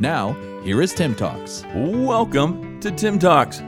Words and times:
Now, 0.00 0.32
here 0.62 0.80
is 0.80 0.94
Tim 0.94 1.14
Talks. 1.14 1.62
Welcome 1.74 2.80
to 2.80 2.90
Tim 2.90 3.18
Talks. 3.18 3.60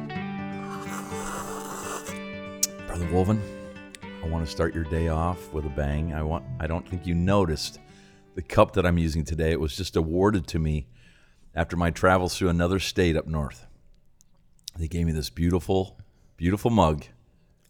Brother 2.87 3.07
Wolven, 3.09 3.39
I 4.23 4.29
want 4.29 4.45
to 4.45 4.51
start 4.51 4.75
your 4.75 4.85
day 4.85 5.09
off 5.09 5.53
with 5.53 5.67
a 5.67 5.71
bang. 5.71 6.15
I 6.15 6.23
want 6.23 6.45
I 6.59 6.67
don't 6.67 6.89
think 6.89 7.07
you 7.07 7.15
noticed 7.15 7.79
the 8.35 8.41
cup 8.43 8.73
that 8.75 8.87
I'm 8.87 8.97
using 8.99 9.25
today. 9.25 9.53
It 9.53 9.61
was 9.61 9.77
just 9.77 9.95
awarded 9.97 10.47
to 10.49 10.59
me 10.59 10.87
after 11.55 11.77
my 11.77 11.91
travels 11.91 12.37
through 12.37 12.49
another 12.49 12.79
state 12.79 13.17
up 13.17 13.27
north. 13.27 13.67
They 14.79 14.89
gave 14.89 15.05
me 15.07 15.13
this 15.13 15.29
beautiful, 15.29 15.99
beautiful 16.39 16.71
mug. 16.71 17.05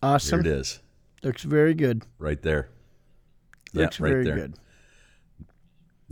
Awesome. 0.03 0.43
Here 0.45 0.53
it 0.53 0.59
is, 0.59 0.81
Looks 1.25 1.43
very 1.43 1.75
good. 1.75 2.05
right 2.19 2.41
there. 2.41 2.69
Looks 3.75 3.99
yeah, 3.99 4.05
right 4.05 4.11
very 4.13 4.25
there. 4.25 4.37
good. 4.37 4.55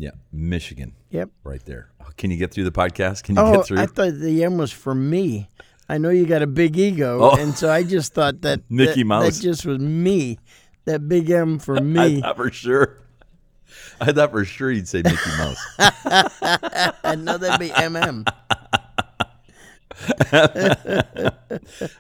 Yeah, 0.00 0.12
Michigan, 0.32 0.94
Yep. 1.10 1.28
right 1.44 1.62
there. 1.66 1.90
Oh, 2.00 2.06
Can 2.16 2.30
you 2.30 2.38
get 2.38 2.52
through 2.54 2.64
the 2.64 2.72
podcast? 2.72 3.22
Can 3.22 3.36
you 3.36 3.42
Oh, 3.42 3.56
get 3.56 3.66
through? 3.66 3.80
I 3.80 3.84
thought 3.86 4.14
the 4.18 4.42
M 4.42 4.56
was 4.56 4.72
for 4.72 4.94
me. 4.94 5.48
I 5.90 5.98
know 5.98 6.08
you 6.08 6.24
got 6.24 6.40
a 6.40 6.46
big 6.46 6.78
ego, 6.78 7.18
Oh. 7.20 7.36
and 7.36 7.54
so 7.54 7.70
I 7.70 7.82
just 7.82 8.14
thought 8.14 8.40
that 8.40 8.60
Mickey 8.70 9.02
that, 9.02 9.06
Mouse. 9.06 9.36
That 9.36 9.42
just 9.42 9.66
was 9.66 9.78
me. 9.78 10.38
That 10.86 11.06
big 11.06 11.28
M 11.30 11.58
for 11.58 11.74
me. 11.80 12.18
I 12.18 12.20
thought 12.22 12.36
for 12.36 12.50
sure. 12.50 12.96
I 14.00 14.10
thought 14.12 14.30
for 14.30 14.44
sure 14.46 14.70
you'd 14.70 14.88
say 14.88 15.02
Mickey 15.02 15.30
Mouse. 15.36 15.58
I 15.78 17.14
know 17.18 17.36
that'd 17.36 17.60
be 17.60 17.68
MM. 17.68 18.26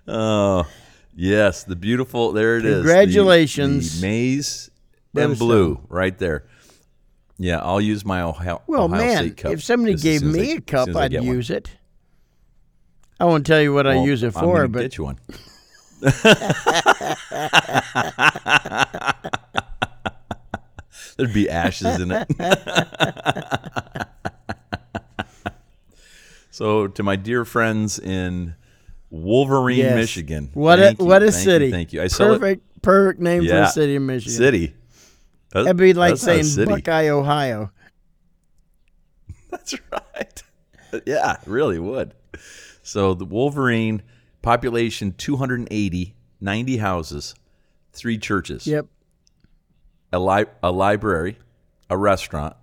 Oh, 0.08 0.66
yes, 1.14 1.64
the 1.64 1.76
beautiful. 1.76 2.32
There 2.32 2.56
it 2.56 2.64
is. 2.64 2.76
Congratulations. 2.76 4.00
maize 4.00 4.70
Brother 5.12 5.30
and 5.30 5.38
blue, 5.38 5.80
right 5.88 6.16
there. 6.18 6.44
Yeah, 7.42 7.60
I'll 7.60 7.80
use 7.80 8.04
my 8.04 8.20
Ohio. 8.20 8.60
Well, 8.66 8.84
Ohio 8.84 9.00
man, 9.00 9.16
State 9.24 9.36
cup 9.38 9.52
if 9.52 9.62
somebody 9.64 9.94
gave 9.94 10.20
me 10.22 10.52
I- 10.52 10.56
a 10.56 10.60
cup, 10.60 10.94
I'd 10.94 11.10
get 11.10 11.20
one. 11.22 11.28
use 11.36 11.48
it. 11.48 11.70
I 13.18 13.24
won't 13.24 13.46
tell 13.46 13.62
you 13.62 13.72
what 13.72 13.86
I 13.86 13.94
use 14.04 14.22
it 14.22 14.32
for, 14.34 14.68
but 14.68 14.82
get 14.82 14.98
you 14.98 15.04
one. 15.04 15.18
There'd 21.16 21.34
be 21.34 21.50
ashes 21.50 22.00
in 22.00 22.10
it. 22.12 22.28
so, 26.50 26.86
to 26.88 27.02
my 27.02 27.16
dear 27.16 27.44
friends 27.44 27.98
in 27.98 28.54
Wolverine, 29.10 29.78
yes. 29.78 29.94
Michigan, 29.96 30.50
What 30.54 30.78
thank 30.78 30.98
a 30.98 31.02
you, 31.02 31.08
what 31.08 31.22
a 31.22 31.30
thank 31.30 31.44
city! 31.44 31.66
You, 31.66 31.70
thank 31.72 31.92
you. 31.92 32.00
I 32.02 32.06
saw 32.06 32.32
it. 32.32 32.38
perfect, 32.40 32.82
perfect 32.82 33.20
name 33.20 33.42
for 33.42 33.48
Yeah. 33.48 33.68
a 33.68 33.70
city 33.70 33.96
in 33.96 34.06
Michigan. 34.06 34.36
City. 34.36 34.74
That- 35.52 35.64
That'd 35.64 35.76
be 35.76 35.94
like 35.94 36.16
saying. 36.16 36.46
Buckeye, 36.66 37.08
Ohio. 37.08 37.70
That's 39.50 39.74
right. 39.92 40.42
yeah, 41.06 41.36
really 41.46 41.78
would. 41.78 42.14
So 42.82 43.14
the 43.14 43.24
Wolverine 43.24 44.02
population 44.42 45.12
280, 45.16 46.14
90 46.40 46.76
houses, 46.78 47.34
three 47.92 48.18
churches, 48.18 48.66
Yep. 48.66 48.86
a, 50.12 50.18
li- 50.18 50.46
a 50.62 50.70
library, 50.70 51.38
a 51.88 51.96
restaurant, 51.96 52.56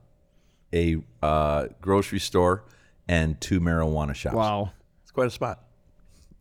a 0.73 0.97
uh, 1.21 1.67
grocery 1.81 2.19
store, 2.19 2.65
and 3.07 3.39
two 3.39 3.59
marijuana 3.59 4.15
shops. 4.15 4.35
Wow. 4.35 4.71
It's 5.03 5.11
quite 5.11 5.27
a 5.27 5.31
spot. 5.31 5.63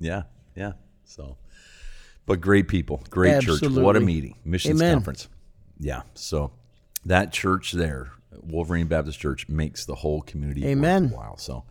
Yeah, 0.01 0.23
yeah. 0.57 0.73
So, 1.05 1.37
but 2.27 2.41
great 2.41 2.69
people, 2.69 3.03
great 3.11 3.43
church. 3.43 3.63
What 3.63 3.97
a 3.97 4.01
meeting. 4.01 4.37
Missions 4.45 4.81
Amen. 4.81 4.95
conference. 4.95 5.28
Yeah. 5.79 6.03
So 6.15 6.53
that 7.05 7.33
church 7.33 7.73
there, 7.73 8.13
Wolverine 8.41 8.87
Baptist 8.87 9.19
Church, 9.19 9.49
makes 9.49 9.85
the 9.85 9.97
whole 9.97 10.23
community 10.23 10.67
Amen. 10.67 11.11
Wow. 11.11 11.35
So 11.39 11.65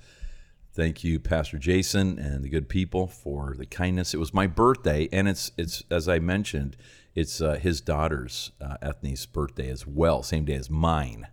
thank 0.73 1.03
you, 1.03 1.19
Pastor 1.19 1.57
Jason, 1.57 2.19
and 2.19 2.43
the 2.43 2.49
good 2.49 2.69
people 2.69 3.07
for 3.07 3.55
the 3.57 3.65
kindness. 3.65 4.13
It 4.13 4.17
was 4.17 4.33
my 4.33 4.47
birthday, 4.47 5.09
and 5.11 5.27
it's 5.27 5.51
it's 5.57 5.83
as 5.89 6.07
I 6.07 6.19
mentioned, 6.19 6.77
it's 7.13 7.41
uh, 7.41 7.55
his 7.55 7.81
daughter's 7.81 8.51
uh, 8.61 8.77
Ethne's 8.81 9.25
birthday 9.25 9.69
as 9.69 9.87
well, 9.87 10.23
same 10.23 10.45
day 10.45 10.55
as 10.55 10.69
mine. 10.69 11.27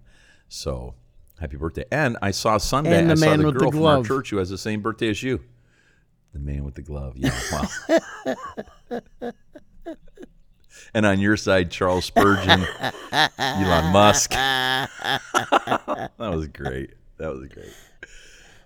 So 0.48 0.94
happy 1.40 1.56
birthday! 1.56 1.84
And 1.90 2.16
I 2.22 2.30
saw 2.30 2.58
Sunday. 2.58 2.98
And 2.98 3.08
the 3.08 3.12
I 3.12 3.16
saw 3.16 3.26
man 3.26 3.38
the 3.40 3.46
with 3.46 3.54
the 3.54 3.60
girl 3.60 3.70
from 3.70 3.84
our 3.84 3.96
glove. 3.96 4.06
church 4.06 4.30
who 4.30 4.36
has 4.38 4.50
the 4.50 4.58
same 4.58 4.80
birthday 4.80 5.08
as 5.08 5.22
you. 5.22 5.40
The 6.32 6.38
man 6.38 6.64
with 6.64 6.74
the 6.74 6.82
glove. 6.82 7.14
Yeah. 7.16 7.38
Wow. 7.52 9.00
and 10.94 11.06
on 11.06 11.20
your 11.20 11.36
side, 11.36 11.70
Charles 11.70 12.04
Spurgeon, 12.04 12.64
Elon 13.38 13.92
Musk. 13.92 14.30
that 14.32 16.10
was 16.18 16.48
great. 16.48 16.90
That 17.18 17.32
was 17.32 17.48
great. 17.48 17.72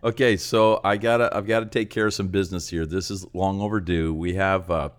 Okay, 0.05 0.37
so 0.37 0.81
I 0.85 0.97
gotta 0.97 1.35
I've 1.37 1.47
got 1.47 1.61
to 1.61 1.67
take 1.67 1.91
care 1.91 2.07
of 2.07 2.15
some 2.15 2.29
business 2.29 2.69
here. 2.69 2.87
This 2.87 3.11
is 3.11 3.27
long 3.35 3.61
overdue. 3.61 4.15
We 4.15 4.35
have 4.35 4.71
uh, 4.71 4.91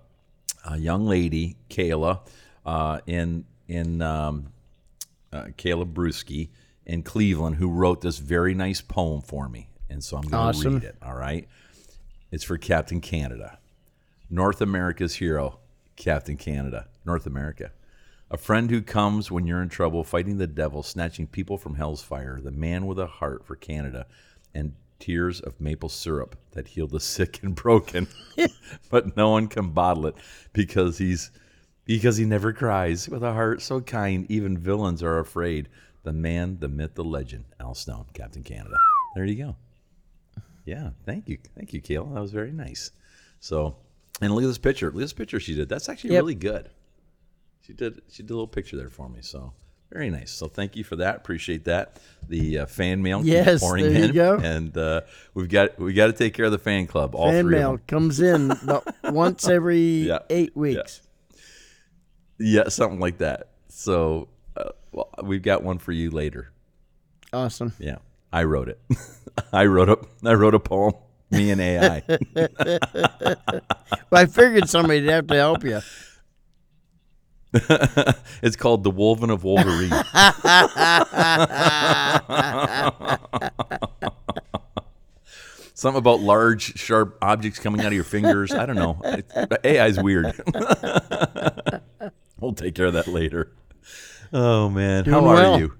a 0.65 0.77
young 0.77 1.05
lady, 1.05 1.55
Kayla, 1.69 2.19
uh, 2.65 2.99
in 3.05 3.45
in 3.67 4.01
um, 4.01 4.47
uh, 5.31 5.45
Kayla 5.57 5.91
Brewski 5.91 6.49
in 6.85 7.03
Cleveland, 7.03 7.57
who 7.57 7.69
wrote 7.69 8.01
this 8.01 8.17
very 8.17 8.53
nice 8.53 8.81
poem 8.81 9.21
for 9.21 9.47
me, 9.47 9.69
and 9.89 10.03
so 10.03 10.17
I'm 10.17 10.23
going 10.23 10.31
to 10.31 10.37
Awesome. 10.37 10.73
read 10.75 10.83
it. 10.83 10.95
All 11.01 11.15
right, 11.15 11.47
it's 12.31 12.43
for 12.43 12.57
Captain 12.57 12.99
Canada, 12.99 13.59
North 14.29 14.61
America's 14.61 15.15
hero, 15.15 15.59
Captain 15.97 16.37
Canada, 16.37 16.87
North 17.03 17.25
America. 17.25 17.71
A 18.29 18.37
friend 18.37 18.69
who 18.69 18.81
comes 18.81 19.31
when 19.31 19.45
you're 19.45 19.61
in 19.61 19.69
trouble, 19.69 20.03
fighting 20.03 20.37
the 20.37 20.47
devil, 20.47 20.83
snatching 20.83 21.27
people 21.27 21.57
from 21.57 21.75
hell's 21.75 22.01
fire, 22.01 22.39
the 22.41 22.51
man 22.51 22.85
with 22.85 22.99
a 22.99 23.07
heart 23.07 23.45
for 23.45 23.55
Canada, 23.55 24.05
and 24.53 24.73
tears 24.99 25.39
of 25.39 25.59
maple 25.61 25.89
syrup 25.89 26.35
that 26.51 26.69
heal 26.69 26.87
the 26.87 26.99
sick 27.15 27.41
and 27.43 27.55
broken. 27.55 28.07
but 28.89 29.17
no 29.17 29.29
one 29.29 29.47
can 29.47 29.71
bottle 29.71 30.05
it 30.07 30.15
because 30.53 30.97
he's 30.97 31.31
because 31.85 32.17
he 32.17 32.25
never 32.25 32.51
cries 32.51 33.07
with 33.07 33.23
a 33.23 33.31
heart 33.31 33.61
so 33.61 33.79
kind 33.79 34.25
even 34.29 34.57
villains 34.57 35.01
are 35.01 35.19
afraid. 35.19 35.69
The 36.03 36.13
man, 36.13 36.57
the 36.59 36.69
myth, 36.69 36.95
the 36.95 37.03
legend, 37.03 37.45
Al 37.59 37.75
Stone, 37.75 38.07
Captain 38.13 38.43
Canada. 38.43 38.75
There 39.15 39.25
you 39.25 39.35
go. 39.35 39.55
Yeah, 40.65 40.91
thank 41.05 41.27
you. 41.29 41.37
Thank 41.55 41.73
you, 41.73 41.81
Kayla. 41.81 42.13
That 42.13 42.21
was 42.21 42.31
very 42.31 42.51
nice. 42.51 42.91
So, 43.39 43.77
and 44.21 44.33
look 44.33 44.43
at 44.43 44.47
this 44.47 44.57
picture. 44.57 44.87
Look 44.87 44.95
at 44.95 44.99
this 44.99 45.13
picture 45.13 45.39
she 45.39 45.55
did. 45.55 45.69
That's 45.69 45.89
actually 45.89 46.11
Yep. 46.13 46.21
really 46.21 46.35
good. 46.35 46.69
She 47.61 47.73
did 47.73 48.01
she 48.09 48.23
did 48.23 48.31
a 48.31 48.33
little 48.33 48.47
picture 48.47 48.77
there 48.77 48.89
for 48.89 49.09
me. 49.09 49.19
So, 49.21 49.53
very 49.91 50.09
nice. 50.09 50.31
So, 50.31 50.47
thank 50.47 50.75
you 50.75 50.83
for 50.83 50.95
that. 50.97 51.17
Appreciate 51.17 51.65
that. 51.65 51.99
The 52.29 52.59
uh, 52.59 52.65
fan 52.65 53.01
mail 53.01 53.19
keeps 53.19 53.29
Yes, 53.29 53.59
pouring 53.61 53.91
there 53.91 54.05
you 54.05 54.13
go. 54.13 54.35
and 54.37 54.75
uh, 54.77 55.01
we've 55.33 55.49
got 55.49 55.77
we 55.79 55.93
got 55.93 56.07
to 56.07 56.13
take 56.13 56.33
care 56.33 56.45
of 56.45 56.51
the 56.51 56.57
fan 56.57 56.87
club. 56.87 57.13
All 57.15 57.31
Fan 57.31 57.49
mail 57.49 57.79
comes 57.87 58.19
in 58.19 58.51
about 58.51 58.85
once 59.13 59.47
every 59.47 59.79
Yeah. 60.07 60.19
eight 60.29 60.55
weeks. 60.55 61.01
Yeah, 62.39 62.69
something 62.69 62.99
like 62.99 63.17
that. 63.19 63.49
So, 63.69 64.29
uh, 64.55 64.69
well, 64.91 65.09
we've 65.23 65.41
got 65.41 65.63
one 65.63 65.77
for 65.79 65.91
you 65.91 66.09
later. 66.11 66.51
Awesome. 67.33 67.73
Yeah, 67.79 67.97
I 68.31 68.43
wrote 68.43 68.69
it. 68.69 68.79
I 69.53 69.65
wrote 69.65 69.89
a 69.89 69.99
I 70.23 70.33
wrote 70.35 70.55
a 70.55 70.59
poem. 70.59 70.93
Me 71.31 71.51
and 71.51 71.61
AI. 71.61 72.03
Well, 74.09 74.21
I 74.21 74.25
figured 74.25 74.69
somebody'd 74.69 75.03
have 75.09 75.27
to 75.27 75.35
help 75.35 75.65
you. 75.65 75.81
it's 78.41 78.55
called 78.55 78.85
The 78.85 78.91
Wolven 78.91 79.29
of 79.29 79.43
Wolverine. 79.43 79.89
Something 85.73 85.99
about 85.99 86.21
large, 86.21 86.79
sharp 86.79 87.17
objects 87.21 87.59
coming 87.59 87.81
out 87.81 87.87
of 87.87 87.93
your 87.93 88.03
fingers. 88.03 88.51
I 88.51 88.65
don't 88.65 88.77
know. 88.77 88.99
AI's 89.63 90.01
weird. 90.01 90.33
we'll 92.39 92.53
take 92.53 92.73
care 92.73 92.87
of 92.87 92.93
that 92.93 93.07
later. 93.07 93.51
Oh 94.33 94.69
man, 94.69 95.05
how 95.05 95.19
Doing 95.19 95.31
are 95.31 95.35
well. 95.35 95.59
you? 95.59 95.73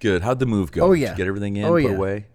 Good. 0.00 0.22
How'd 0.22 0.40
the 0.40 0.46
move 0.46 0.72
go? 0.72 0.86
Oh, 0.88 0.94
Did 0.94 1.00
yeah. 1.02 1.10
you 1.12 1.16
get 1.16 1.26
everything 1.28 1.56
in, 1.56 1.64
Oh, 1.64 1.72
put 1.74 1.82
yeah. 1.84 1.90
away? 1.90 2.26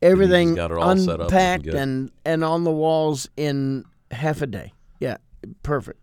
Everything 0.00 0.54
got 0.54 0.70
it 0.70 0.78
all 0.78 0.96
set 0.96 1.20
up, 1.20 1.26
unpacked 1.26 1.66
and 1.66 2.10
and 2.24 2.44
on 2.44 2.64
the 2.64 2.70
walls 2.70 3.28
in 3.36 3.84
half 4.10 4.42
a 4.42 4.46
day. 4.46 4.72
Yeah, 5.00 5.16
perfect. 5.62 6.00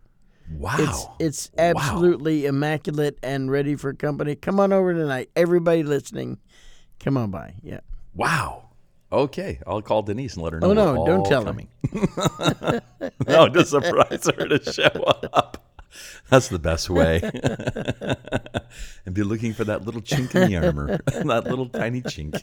Wow. 0.51 0.75
It's 0.79 1.07
it's 1.19 1.51
Wow. 1.57 1.63
absolutely 1.69 2.45
immaculate 2.45 3.17
and 3.23 3.49
ready 3.49 3.75
for 3.75 3.93
company. 3.93 4.35
Come 4.35 4.59
on 4.59 4.73
over 4.73 4.93
tonight, 4.93 5.29
everybody 5.35 5.83
listening. 5.83 6.39
Come 6.99 7.17
on 7.17 7.31
by. 7.31 7.55
Yeah. 7.63 7.79
Wow. 8.13 8.69
Okay, 9.11 9.59
I'll 9.65 9.81
call 9.81 10.01
Denise 10.01 10.33
and 10.33 10.43
let 10.43 10.53
her 10.53 10.59
oh, 10.61 10.73
know. 10.73 10.89
Oh, 10.89 11.05
no, 11.05 11.05
don't 11.05 11.25
tell 11.25 11.45
her. 11.45 12.81
no, 13.27 13.47
just 13.49 13.69
surprise 13.69 14.25
her 14.25 14.47
to 14.47 14.71
show 14.71 15.03
up. 15.31 15.65
That's 16.29 16.49
the 16.49 16.59
best 16.59 16.89
way. 16.89 17.21
and 19.05 19.15
be 19.15 19.23
looking 19.23 19.53
for 19.53 19.63
that 19.65 19.85
little 19.85 20.01
chink 20.01 20.35
in 20.35 20.49
the 20.49 20.57
armor, 20.57 20.97
that 21.05 21.45
little 21.45 21.69
tiny 21.69 22.01
chink. 22.01 22.41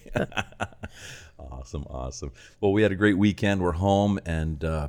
Awesome, 1.50 1.84
awesome. 1.90 2.32
Well, 2.60 2.72
we 2.72 2.82
had 2.82 2.92
a 2.92 2.96
great 2.96 3.18
weekend. 3.18 3.60
We're 3.62 3.72
home, 3.72 4.18
and 4.26 4.62
uh, 4.64 4.88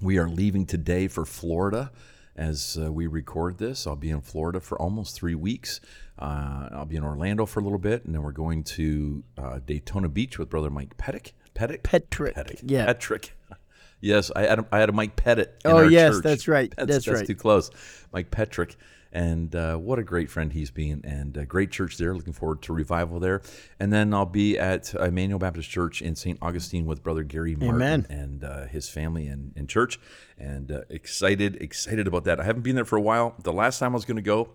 we 0.00 0.18
are 0.18 0.28
leaving 0.28 0.66
today 0.66 1.08
for 1.08 1.24
Florida. 1.24 1.90
As 2.36 2.78
uh, 2.80 2.92
we 2.92 3.08
record 3.08 3.58
this, 3.58 3.84
I'll 3.86 3.96
be 3.96 4.10
in 4.10 4.20
Florida 4.20 4.60
for 4.60 4.80
almost 4.80 5.16
three 5.16 5.34
weeks. 5.34 5.80
Uh, 6.16 6.68
I'll 6.72 6.84
be 6.86 6.94
in 6.96 7.02
Orlando 7.02 7.46
for 7.46 7.58
a 7.58 7.62
little 7.64 7.78
bit, 7.80 8.04
and 8.04 8.14
then 8.14 8.22
we're 8.22 8.30
going 8.30 8.62
to 8.64 9.24
uh, 9.36 9.58
Daytona 9.66 10.08
Beach 10.08 10.38
with 10.38 10.48
Brother 10.48 10.70
Mike 10.70 10.96
Pettick. 10.96 11.32
Pettick? 11.54 11.82
Petrick. 11.82 12.36
Pettick. 12.36 12.60
Yeah. 12.64 12.86
Petrick. 12.86 13.34
Yes, 14.00 14.30
I 14.36 14.42
had 14.42 14.60
a, 14.60 14.66
I 14.70 14.78
had 14.78 14.90
a 14.90 14.92
Mike 14.92 15.16
Pettit. 15.16 15.60
In 15.64 15.72
Oh, 15.72 15.80
yes, 15.88 16.14
church. 16.14 16.22
that's 16.22 16.46
right. 16.46 16.72
That's 16.78 17.08
right. 17.08 17.26
too 17.26 17.34
close. 17.34 17.68
Mike 18.12 18.30
Petrick, 18.30 18.76
and 19.18 19.56
uh, 19.56 19.76
what 19.76 19.98
a 19.98 20.04
great 20.04 20.30
friend 20.30 20.52
he's 20.52 20.70
been, 20.70 21.00
and 21.02 21.36
a 21.36 21.44
great 21.44 21.72
church 21.72 21.96
there. 21.96 22.14
Looking 22.14 22.32
forward 22.32 22.62
to 22.62 22.72
revival 22.72 23.18
there. 23.18 23.42
And 23.80 23.92
then 23.92 24.14
I'll 24.14 24.24
be 24.24 24.56
at 24.56 24.94
Emmanuel 24.94 25.40
Baptist 25.40 25.68
Church 25.68 26.00
in 26.00 26.14
St. 26.14 26.38
Augustine 26.40 26.86
with 26.86 27.02
Brother 27.02 27.24
Gary 27.24 27.56
Martin 27.56 27.74
Amen. 27.82 28.06
and 28.08 28.44
uh, 28.44 28.66
his 28.66 28.88
family 28.88 29.26
and, 29.26 29.52
and 29.56 29.68
church, 29.68 29.98
and 30.38 30.70
uh, 30.70 30.82
excited 30.88 31.56
excited 31.60 32.06
about 32.06 32.22
that. 32.24 32.38
I 32.38 32.44
haven't 32.44 32.62
been 32.62 32.76
there 32.76 32.84
for 32.84 32.96
a 32.96 33.00
while. 33.00 33.34
The 33.42 33.52
last 33.52 33.80
time 33.80 33.90
I 33.90 33.94
was 33.96 34.04
going 34.04 34.18
to 34.18 34.22
go, 34.22 34.50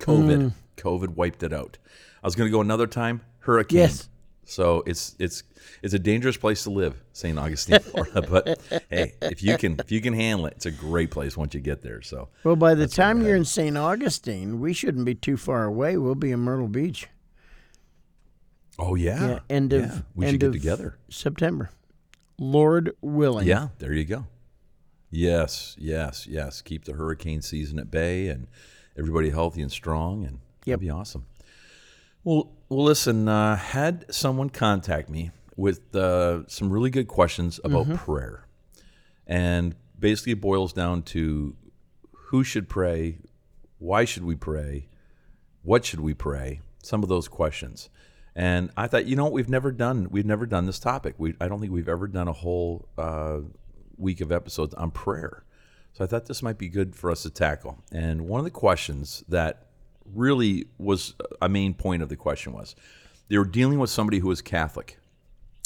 COVID, 0.00 0.38
Mm. 0.38 0.52
COVID 0.78 1.10
wiped 1.10 1.44
it 1.44 1.52
out. 1.52 1.78
I 2.24 2.26
was 2.26 2.34
going 2.34 2.48
to 2.48 2.52
go 2.52 2.60
another 2.60 2.88
time, 2.88 3.20
hurricane. 3.40 3.78
Yes. 3.78 4.08
So 4.44 4.82
it's 4.86 5.14
it's 5.18 5.44
it's 5.82 5.94
a 5.94 5.98
dangerous 5.98 6.36
place 6.36 6.64
to 6.64 6.70
live, 6.70 7.00
St. 7.12 7.38
Augustine, 7.38 7.78
Florida. 7.80 8.22
But 8.22 8.60
hey, 8.90 9.14
if 9.22 9.42
you 9.42 9.56
can 9.56 9.78
if 9.78 9.92
you 9.92 10.00
can 10.00 10.14
handle 10.14 10.46
it, 10.46 10.54
it's 10.56 10.66
a 10.66 10.70
great 10.70 11.10
place 11.10 11.36
once 11.36 11.54
you 11.54 11.60
get 11.60 11.82
there. 11.82 12.02
So 12.02 12.28
Well, 12.44 12.56
by 12.56 12.74
the 12.74 12.88
time 12.88 13.22
you're 13.22 13.36
in 13.36 13.44
St. 13.44 13.76
Augustine, 13.78 14.58
we 14.60 14.72
shouldn't 14.72 15.04
be 15.04 15.14
too 15.14 15.36
far 15.36 15.64
away. 15.64 15.96
We'll 15.96 16.16
be 16.16 16.32
in 16.32 16.40
Myrtle 16.40 16.68
Beach. 16.68 17.08
oh 18.78 18.94
yeah, 18.96 19.26
Yeah, 19.28 19.38
end 19.48 19.72
of 19.72 19.84
Yeah, 19.84 19.98
we 20.14 20.26
end 20.26 20.34
should 20.34 20.40
get 20.40 20.46
of 20.48 20.52
together. 20.54 20.98
September, 21.08 21.70
Lord 22.38 22.92
willing. 23.00 23.46
Yeah, 23.46 23.68
there 23.78 23.92
you 23.92 24.04
go. 24.04 24.26
Yes, 25.10 25.76
yes, 25.78 26.26
yes. 26.26 26.62
Keep 26.62 26.84
the 26.86 26.94
hurricane 26.94 27.42
season 27.42 27.78
at 27.78 27.90
bay 27.90 28.28
and 28.28 28.48
everybody 28.98 29.30
healthy 29.30 29.62
and 29.62 29.70
strong, 29.70 30.24
and 30.24 30.38
Yep. 30.64 30.78
that'd 30.78 30.80
be 30.80 30.90
awesome. 30.90 31.26
Well, 32.24 32.52
well, 32.68 32.84
listen. 32.84 33.28
Uh, 33.28 33.56
had 33.56 34.12
someone 34.12 34.50
contact 34.50 35.08
me 35.08 35.30
with 35.56 35.94
uh, 35.94 36.46
some 36.46 36.72
really 36.72 36.90
good 36.90 37.08
questions 37.08 37.60
about 37.64 37.86
Mm-hmm. 37.86 37.96
prayer, 37.96 38.46
and 39.26 39.74
basically 39.98 40.32
it 40.32 40.40
boils 40.40 40.72
down 40.72 41.02
to 41.02 41.56
who 42.28 42.42
should 42.44 42.68
pray, 42.68 43.18
why 43.78 44.04
should 44.04 44.24
we 44.24 44.34
pray, 44.34 44.88
what 45.62 45.84
should 45.84 46.00
we 46.00 46.14
pray? 46.14 46.60
Some 46.82 47.02
of 47.02 47.08
those 47.08 47.28
questions. 47.28 47.90
And 48.34 48.70
I 48.76 48.86
thought, 48.86 49.04
you 49.04 49.14
know, 49.14 49.24
what 49.24 49.32
we've 49.34 49.48
never 49.48 49.70
done. 49.70 50.08
We've 50.10 50.24
never 50.24 50.46
done 50.46 50.64
this 50.64 50.78
topic. 50.78 51.14
We, 51.18 51.34
I 51.40 51.48
don't 51.48 51.60
think 51.60 51.70
we've 51.72 51.88
ever 51.88 52.08
done 52.08 52.28
a 52.28 52.32
whole 52.32 52.88
uh, 52.96 53.40
week 53.98 54.22
of 54.22 54.32
episodes 54.32 54.72
on 54.74 54.90
prayer. 54.90 55.44
So 55.92 56.02
I 56.02 56.06
thought 56.06 56.24
this 56.26 56.42
might 56.42 56.56
be 56.56 56.68
good 56.68 56.96
for 56.96 57.10
us 57.10 57.22
to 57.24 57.30
tackle. 57.30 57.84
And 57.92 58.22
one 58.22 58.38
of 58.40 58.44
the 58.44 58.50
questions 58.50 59.22
that 59.28 59.66
really 60.14 60.66
was 60.78 61.14
a 61.40 61.48
main 61.48 61.74
point 61.74 62.02
of 62.02 62.08
the 62.08 62.16
question 62.16 62.52
was 62.52 62.74
they 63.28 63.38
were 63.38 63.44
dealing 63.44 63.78
with 63.78 63.90
somebody 63.90 64.18
who 64.18 64.28
was 64.28 64.42
Catholic. 64.42 64.98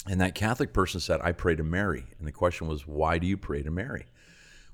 And 0.08 0.20
that 0.20 0.34
Catholic 0.34 0.72
person 0.72 1.00
said, 1.00 1.20
I 1.22 1.32
pray 1.32 1.56
to 1.56 1.64
Mary. 1.64 2.04
And 2.18 2.28
the 2.28 2.32
question 2.32 2.68
was, 2.68 2.86
why 2.86 3.18
do 3.18 3.26
you 3.26 3.36
pray 3.36 3.62
to 3.62 3.70
Mary? 3.70 4.06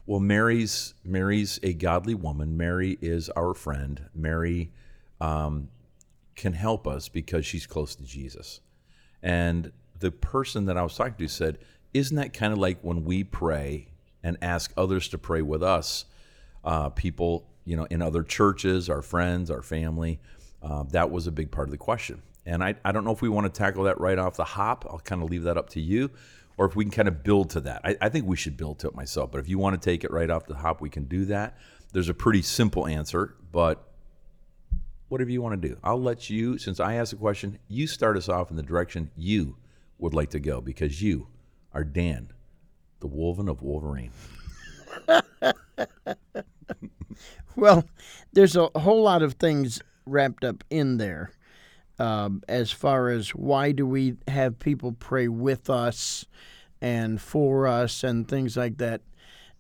Well, 0.04 0.20
Mary's 0.20 0.94
Mary's 1.04 1.60
a 1.62 1.72
godly 1.74 2.14
woman. 2.14 2.56
Mary 2.56 2.98
is 3.00 3.28
our 3.30 3.54
friend. 3.54 4.08
Mary 4.14 4.72
um, 5.20 5.68
can 6.34 6.52
help 6.52 6.86
us 6.86 7.08
because 7.08 7.46
she's 7.46 7.66
close 7.66 7.94
to 7.94 8.02
Jesus. 8.02 8.60
And 9.22 9.70
the 10.00 10.10
person 10.10 10.66
that 10.66 10.76
I 10.76 10.82
was 10.82 10.96
talking 10.96 11.14
to 11.14 11.28
said, 11.28 11.58
Isn't 11.94 12.16
that 12.16 12.32
kind 12.32 12.52
of 12.52 12.58
like 12.58 12.80
when 12.82 13.04
we 13.04 13.22
pray 13.22 13.88
and 14.24 14.36
ask 14.42 14.72
others 14.76 15.08
to 15.10 15.18
pray 15.18 15.42
with 15.42 15.62
us? 15.62 16.04
Uh, 16.64 16.88
people, 16.88 17.48
you 17.64 17.76
know, 17.76 17.84
in 17.90 18.02
other 18.02 18.22
churches, 18.22 18.88
our 18.88 19.02
friends, 19.02 19.50
our 19.50 19.62
family. 19.62 20.20
Uh, 20.62 20.84
that 20.90 21.10
was 21.10 21.26
a 21.26 21.32
big 21.32 21.50
part 21.50 21.68
of 21.68 21.72
the 21.72 21.78
question. 21.78 22.22
And 22.44 22.62
I, 22.62 22.74
I 22.84 22.92
don't 22.92 23.04
know 23.04 23.12
if 23.12 23.22
we 23.22 23.28
want 23.28 23.52
to 23.52 23.58
tackle 23.58 23.84
that 23.84 24.00
right 24.00 24.18
off 24.18 24.36
the 24.36 24.44
hop. 24.44 24.86
I'll 24.90 24.98
kind 24.98 25.22
of 25.22 25.30
leave 25.30 25.44
that 25.44 25.56
up 25.56 25.70
to 25.70 25.80
you, 25.80 26.10
or 26.56 26.66
if 26.66 26.74
we 26.74 26.84
can 26.84 26.90
kind 26.90 27.08
of 27.08 27.22
build 27.22 27.50
to 27.50 27.60
that. 27.60 27.80
I, 27.84 27.96
I 28.00 28.08
think 28.08 28.26
we 28.26 28.36
should 28.36 28.56
build 28.56 28.80
to 28.80 28.88
it 28.88 28.94
myself. 28.94 29.30
But 29.30 29.38
if 29.38 29.48
you 29.48 29.58
want 29.58 29.80
to 29.80 29.84
take 29.90 30.04
it 30.04 30.10
right 30.10 30.28
off 30.28 30.46
the 30.46 30.54
hop, 30.54 30.80
we 30.80 30.90
can 30.90 31.04
do 31.04 31.24
that. 31.26 31.56
There's 31.92 32.08
a 32.08 32.14
pretty 32.14 32.42
simple 32.42 32.86
answer, 32.86 33.34
but 33.52 33.92
whatever 35.08 35.30
you 35.30 35.42
want 35.42 35.60
to 35.60 35.68
do. 35.68 35.76
I'll 35.84 36.00
let 36.00 36.30
you, 36.30 36.56
since 36.56 36.80
I 36.80 36.94
asked 36.94 37.10
the 37.10 37.18
question, 37.18 37.58
you 37.68 37.86
start 37.86 38.16
us 38.16 38.30
off 38.30 38.50
in 38.50 38.56
the 38.56 38.62
direction 38.62 39.10
you 39.14 39.56
would 39.98 40.14
like 40.14 40.30
to 40.30 40.40
go 40.40 40.60
because 40.62 41.02
you 41.02 41.28
are 41.74 41.84
Dan, 41.84 42.32
the 43.00 43.08
Wolven 43.08 43.48
of 43.48 43.62
Wolverine. 43.62 44.10
Well, 47.56 47.84
there's 48.32 48.56
a 48.56 48.68
whole 48.76 49.02
lot 49.02 49.22
of 49.22 49.34
things 49.34 49.80
wrapped 50.06 50.44
up 50.44 50.64
in 50.70 50.98
there. 50.98 51.30
Um, 51.98 52.42
as 52.48 52.72
far 52.72 53.10
as 53.10 53.30
why 53.30 53.72
do 53.72 53.86
we 53.86 54.16
have 54.26 54.58
people 54.58 54.92
pray 54.92 55.28
with 55.28 55.70
us 55.70 56.24
and 56.80 57.20
for 57.20 57.66
us 57.66 58.02
and 58.02 58.26
things 58.26 58.56
like 58.56 58.78
that. 58.78 59.02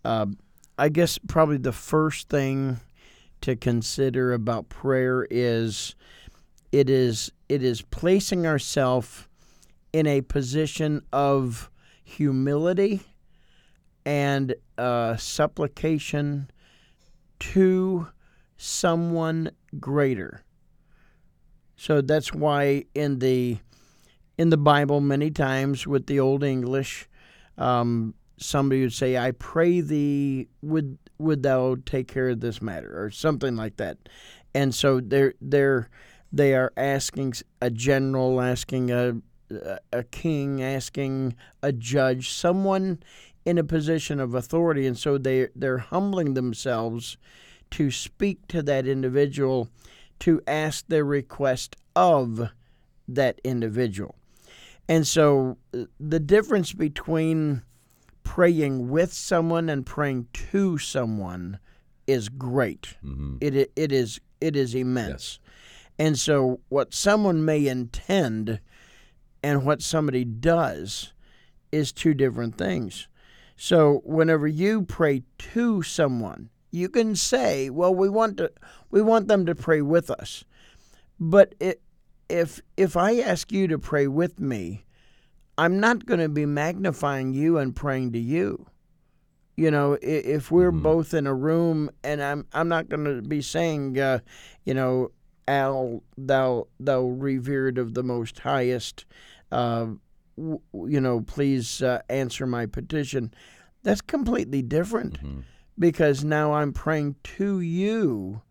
Um, 0.04 0.38
I 0.78 0.88
guess 0.88 1.18
probably 1.18 1.58
the 1.58 1.72
first 1.72 2.28
thing 2.28 2.80
to 3.42 3.54
consider 3.54 4.32
about 4.32 4.68
prayer 4.68 5.26
is 5.30 5.94
it 6.72 6.90
is 6.90 7.30
it 7.48 7.62
is 7.62 7.82
placing 7.82 8.46
ourselves 8.46 9.28
in 9.92 10.06
a 10.06 10.22
position 10.22 11.02
of 11.12 11.70
humility 12.02 13.02
and 14.04 14.54
uh, 14.78 15.16
supplication 15.16 16.50
to 17.42 18.06
someone 18.56 19.50
greater. 19.80 20.42
So 21.76 22.00
that's 22.00 22.32
why 22.32 22.84
in 22.94 23.18
the 23.18 23.58
in 24.38 24.50
the 24.50 24.56
Bible, 24.56 25.00
many 25.00 25.30
times 25.30 25.86
with 25.86 26.06
the 26.06 26.20
Old 26.20 26.44
English, 26.44 27.08
um, 27.58 28.14
somebody 28.36 28.82
would 28.82 28.92
say, 28.92 29.18
"I 29.18 29.32
pray 29.32 29.80
thee, 29.80 30.48
would 30.62 30.98
would 31.18 31.42
thou 31.42 31.76
take 31.84 32.06
care 32.06 32.28
of 32.28 32.40
this 32.40 32.62
matter?" 32.62 33.04
or 33.04 33.10
something 33.10 33.56
like 33.56 33.76
that. 33.78 33.98
And 34.54 34.72
so 34.72 35.00
they're 35.00 35.34
they're 35.40 35.88
they 36.32 36.54
are 36.54 36.72
asking 36.76 37.34
a 37.60 37.70
general, 37.70 38.40
asking 38.40 38.92
a 38.92 39.16
a 39.92 40.04
king, 40.04 40.62
asking 40.62 41.34
a 41.62 41.72
judge, 41.72 42.30
someone 42.30 43.02
in 43.44 43.58
a 43.58 43.64
position 43.64 44.20
of 44.20 44.34
authority, 44.34 44.86
and 44.86 44.98
so 44.98 45.18
they 45.18 45.48
they're 45.54 45.78
humbling 45.78 46.34
themselves 46.34 47.16
to 47.72 47.90
speak 47.90 48.46
to 48.48 48.62
that 48.62 48.86
individual, 48.86 49.68
to 50.20 50.40
ask 50.46 50.86
their 50.88 51.04
request 51.04 51.76
of 51.96 52.50
that 53.08 53.40
individual. 53.44 54.14
And 54.88 55.06
so 55.06 55.58
uh, 55.74 55.84
the 55.98 56.20
difference 56.20 56.72
between 56.72 57.62
praying 58.22 58.88
with 58.88 59.12
someone 59.12 59.68
and 59.68 59.84
praying 59.84 60.28
to 60.32 60.78
someone 60.78 61.58
is 62.06 62.28
great. 62.28 62.96
It 63.40 63.72
it 63.76 63.92
is 63.92 64.20
it 64.40 64.56
is 64.56 64.74
immense. 64.74 65.38
And 65.98 66.18
so 66.18 66.60
what 66.68 66.94
someone 66.94 67.44
may 67.44 67.66
intend 67.66 68.60
and 69.42 69.64
what 69.64 69.82
somebody 69.82 70.24
does 70.24 71.12
is 71.70 71.92
two 71.92 72.14
different 72.14 72.56
things. 72.56 73.08
So 73.56 74.02
whenever 74.04 74.46
you 74.46 74.82
pray 74.82 75.22
to 75.38 75.82
someone, 75.82 76.50
you 76.70 76.88
can 76.88 77.14
say, 77.16 77.70
"Well, 77.70 77.94
we 77.94 78.08
want 78.08 78.38
to 78.38 78.50
we 78.90 79.02
want 79.02 79.28
them 79.28 79.46
to 79.46 79.54
pray 79.54 79.82
with 79.82 80.10
us." 80.10 80.44
But 81.20 81.54
it, 81.60 81.80
if 82.28 82.60
if 82.76 82.96
I 82.96 83.20
ask 83.20 83.52
you 83.52 83.68
to 83.68 83.78
pray 83.78 84.06
with 84.06 84.40
me, 84.40 84.84
I'm 85.58 85.78
not 85.80 86.06
going 86.06 86.20
to 86.20 86.28
be 86.28 86.46
magnifying 86.46 87.34
you 87.34 87.58
and 87.58 87.76
praying 87.76 88.12
to 88.12 88.18
you. 88.18 88.66
You 89.56 89.70
know, 89.70 89.98
if 90.00 90.50
we're 90.50 90.70
both 90.70 91.12
in 91.12 91.26
a 91.26 91.34
room 91.34 91.90
and 92.02 92.22
I'm 92.22 92.46
I'm 92.52 92.68
not 92.68 92.88
going 92.88 93.04
to 93.04 93.20
be 93.20 93.42
saying, 93.42 93.98
uh, 93.98 94.20
you 94.64 94.72
know, 94.72 95.10
Al, 95.46 96.02
thou 96.16 96.68
thou 96.80 97.02
revered 97.02 97.76
of 97.76 97.94
the 97.94 98.02
most 98.02 98.38
highest, 98.40 99.04
uh, 99.50 99.86
you 100.36 101.00
know, 101.00 101.20
please 101.20 101.82
uh, 101.82 102.00
answer 102.08 102.46
my 102.46 102.66
petition. 102.66 103.32
That's 103.82 104.00
completely 104.00 104.62
different 104.62 105.18
because 105.78 106.22
now 106.24 106.52
I'm 106.54 106.72
praying 106.72 107.16
to 107.36 107.60
you 107.60 108.42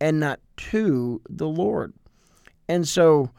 and 0.00 0.20
not 0.20 0.40
to 0.70 1.20
the 1.28 1.48
Lord. 1.48 1.92
And 2.68 2.86
so 2.86 3.30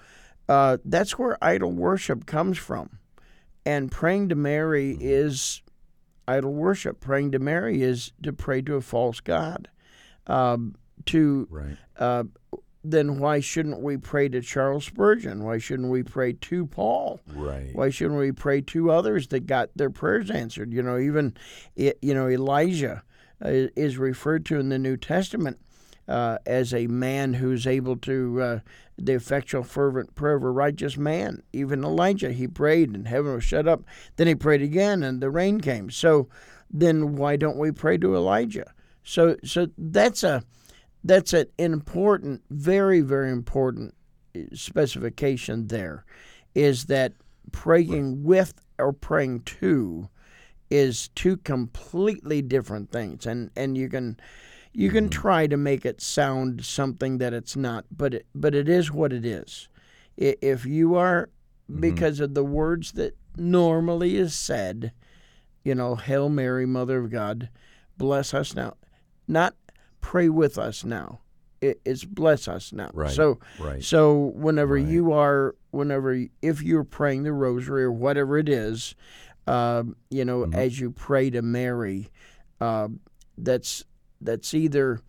uh, 0.49 0.77
that's 0.83 1.17
where 1.17 1.37
idol 1.41 1.71
worship 1.71 2.25
comes 2.25 2.57
from. 2.57 2.97
and 3.65 3.91
praying 3.91 4.27
to 4.29 4.35
Mary 4.35 4.97
is 4.99 5.61
idol 6.27 6.53
worship. 6.53 6.99
Praying 6.99 7.31
to 7.31 7.39
Mary 7.39 7.81
is 7.83 8.11
to 8.23 8.33
pray 8.33 8.61
to 8.63 8.75
a 8.75 8.81
false 8.81 9.19
god. 9.21 9.69
Um, 10.27 10.75
to 11.05 11.47
Right. 11.49 11.77
uh, 11.97 12.23
then 12.83 13.19
why 13.19 13.39
shouldn't 13.39 13.81
we 13.81 13.97
pray 13.97 14.27
to 14.29 14.41
Charles 14.41 14.85
Spurgeon? 14.85 15.43
Why 15.43 15.59
shouldn't 15.59 15.91
we 15.91 16.03
pray 16.03 16.33
to 16.33 16.65
Paul? 16.65 17.19
Right. 17.27 17.69
Why 17.73 17.89
shouldn't 17.89 18.19
we 18.19 18.31
pray 18.31 18.61
to 18.61 18.91
others 18.91 19.27
that 19.27 19.45
got 19.45 19.69
their 19.75 19.89
prayers 19.89 20.31
answered? 20.31 20.73
You 20.73 20.81
know, 20.81 20.97
even 20.97 21.35
you 21.75 22.13
know 22.13 22.27
Elijah 22.27 23.03
uh, 23.43 23.67
is 23.75 23.97
referred 23.97 24.45
to 24.47 24.59
in 24.59 24.69
the 24.69 24.79
New 24.79 24.97
Testament 24.97 25.59
uh, 26.07 26.39
as 26.45 26.73
a 26.73 26.87
man 26.87 27.35
who's 27.35 27.67
able 27.67 27.97
to 27.97 28.41
uh, 28.41 28.59
the 28.97 29.13
effectual 29.13 29.63
fervent 29.63 30.15
prayer 30.15 30.35
of 30.35 30.43
a 30.43 30.49
righteous 30.49 30.97
man. 30.97 31.41
Even 31.53 31.83
Elijah, 31.83 32.31
he 32.31 32.47
prayed 32.47 32.89
and 32.89 33.07
heaven 33.07 33.33
was 33.33 33.43
shut 33.43 33.67
up. 33.67 33.83
Then 34.15 34.27
he 34.27 34.35
prayed 34.35 34.61
again 34.61 35.03
and 35.03 35.21
the 35.21 35.29
rain 35.29 35.61
came. 35.61 35.89
So 35.89 36.27
then 36.69 37.15
why 37.15 37.35
don't 37.35 37.57
we 37.57 37.71
pray 37.71 37.97
to 37.99 38.15
Elijah? 38.15 38.73
So 39.03 39.37
so 39.43 39.67
that's 39.77 40.23
a 40.23 40.43
that's 41.03 41.33
an 41.33 41.47
important, 41.57 42.43
very 42.49 43.01
very 43.01 43.31
important 43.31 43.93
uh, 44.35 44.41
specification. 44.53 45.67
There 45.67 46.05
is 46.55 46.85
that 46.85 47.13
praying 47.51 48.23
with 48.23 48.53
or 48.77 48.93
praying 48.93 49.41
to 49.41 50.09
is 50.69 51.09
two 51.09 51.37
completely 51.37 52.41
different 52.41 52.91
things, 52.91 53.25
and 53.25 53.51
and 53.55 53.77
you 53.77 53.89
can 53.89 54.17
you 54.73 54.89
can 54.89 55.09
try 55.09 55.47
to 55.47 55.57
make 55.57 55.85
it 55.85 56.01
sound 56.01 56.63
something 56.63 57.17
that 57.17 57.33
it's 57.33 57.55
not, 57.55 57.85
but 57.91 58.13
it, 58.13 58.25
but 58.33 58.55
it 58.55 58.69
is 58.69 58.91
what 58.91 59.11
it 59.11 59.25
is. 59.25 59.67
If 60.17 60.65
you 60.65 60.95
are 60.95 61.29
because 61.79 62.19
of 62.19 62.33
the 62.33 62.43
words 62.43 62.93
that 62.93 63.17
normally 63.37 64.17
is 64.17 64.33
said, 64.33 64.93
you 65.63 65.75
know, 65.75 65.95
Hail 65.95 66.29
Mary, 66.29 66.65
Mother 66.65 66.99
of 66.99 67.09
God, 67.09 67.49
bless 67.97 68.33
us 68.33 68.55
now, 68.55 68.75
not 69.27 69.55
pray 70.01 70.29
with 70.29 70.57
us 70.57 70.83
now. 70.83 71.19
It's 71.61 72.03
bless 72.03 72.47
us 72.47 72.73
now. 72.73 72.89
Right. 72.93 73.11
So 73.11 73.39
Right. 73.59 73.83
so 73.83 74.31
whenever 74.35 74.73
Right. 74.75 74.85
you 74.87 75.11
are, 75.13 75.55
whenever 75.69 76.25
if 76.41 76.63
you're 76.63 76.83
praying 76.83 77.23
the 77.23 77.33
Rosary 77.33 77.83
or 77.83 77.91
whatever 77.91 78.37
it 78.39 78.49
is, 78.49 78.95
um, 79.47 79.95
you 80.09 80.25
know, 80.25 80.39
Mm-hmm. 80.41 80.55
as 80.55 80.79
you 80.79 80.89
pray 80.91 81.29
to 81.29 81.41
Mary, 81.43 82.09
uh, 82.59 82.87
that's 83.37 83.83
that's 84.21 84.53
either 84.55 85.01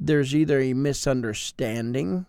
there's 0.00 0.34
either 0.34 0.58
a 0.60 0.72
misunderstanding 0.74 2.26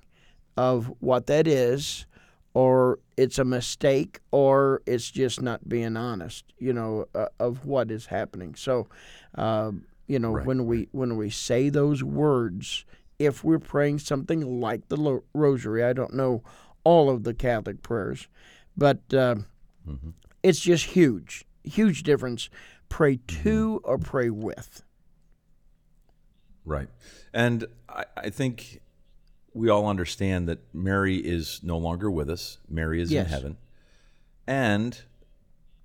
of 0.55 0.91
what 1.00 1.25
that 1.27 1.48
is, 1.48 2.05
or 2.53 3.00
it's 3.17 3.39
a 3.39 3.43
mistake, 3.46 4.20
or 4.32 4.82
it's 4.86 5.10
just 5.10 5.41
not 5.41 5.67
being 5.67 5.98
honest, 5.98 6.46
you 6.60 6.74
know, 6.74 7.05
uh, 7.15 7.25
of 7.39 7.65
what 7.65 7.89
is 7.89 8.05
happening. 8.08 8.53
So, 8.53 8.88
uh, 9.36 9.72
you 10.07 10.19
know, 10.19 10.31
Right, 10.33 10.45
when 10.45 10.65
we 10.65 10.88
when 10.91 11.15
we 11.17 11.29
say 11.29 11.69
those 11.69 12.03
words, 12.03 12.86
if 13.19 13.43
we're 13.43 13.60
praying 13.60 14.00
something 14.00 14.60
like 14.60 14.88
the 14.89 14.98
lo- 14.98 15.24
Rosary, 15.33 15.83
I 15.83 15.93
don't 15.93 16.13
know 16.13 16.43
all 16.83 17.10
of 17.10 17.24
the 17.24 17.33
Catholic 17.33 17.81
prayers, 17.81 18.27
but 18.75 18.98
uh, 19.13 19.36
Mm-hmm. 19.88 20.10
it's 20.41 20.60
just 20.62 20.86
huge, 20.86 21.45
huge 21.63 22.03
difference. 22.03 22.50
Pray 22.89 23.17
to 23.27 23.79
Mm-hmm. 23.83 23.89
or 23.91 23.98
pray 23.98 24.29
with. 24.29 24.83
Right. 26.65 26.88
And 27.33 27.65
I, 27.89 28.05
I 28.15 28.29
think 28.29 28.79
we 29.53 29.69
all 29.69 29.88
understand 29.88 30.48
that 30.48 30.60
Mary 30.74 31.17
is 31.17 31.60
no 31.63 31.77
longer 31.77 32.10
with 32.10 32.29
us. 32.29 32.60
Mary 32.69 33.01
is 33.01 33.12
Yes. 33.12 33.25
in 33.25 33.31
heaven. 33.31 33.57
And 34.48 35.00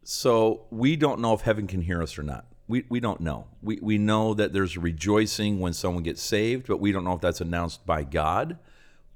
so 0.04 0.66
we 0.70 0.96
don't 0.96 1.20
know 1.20 1.34
if 1.34 1.40
heaven 1.42 1.66
can 1.66 1.80
hear 1.82 2.02
us 2.02 2.18
or 2.18 2.22
not. 2.22 2.46
We, 2.68 2.84
we 2.88 3.00
don't 3.00 3.20
know. 3.20 3.46
We, 3.62 3.78
we 3.80 3.96
know 3.98 4.34
that 4.34 4.52
there's 4.52 4.76
rejoicing 4.76 5.58
when 5.58 5.72
someone 5.72 6.02
gets 6.02 6.20
saved, 6.22 6.66
but 6.68 6.78
we 6.80 6.92
don't 6.92 7.04
know 7.04 7.14
if 7.14 7.20
that's 7.22 7.40
announced 7.40 7.86
by 7.86 8.04
God 8.04 8.58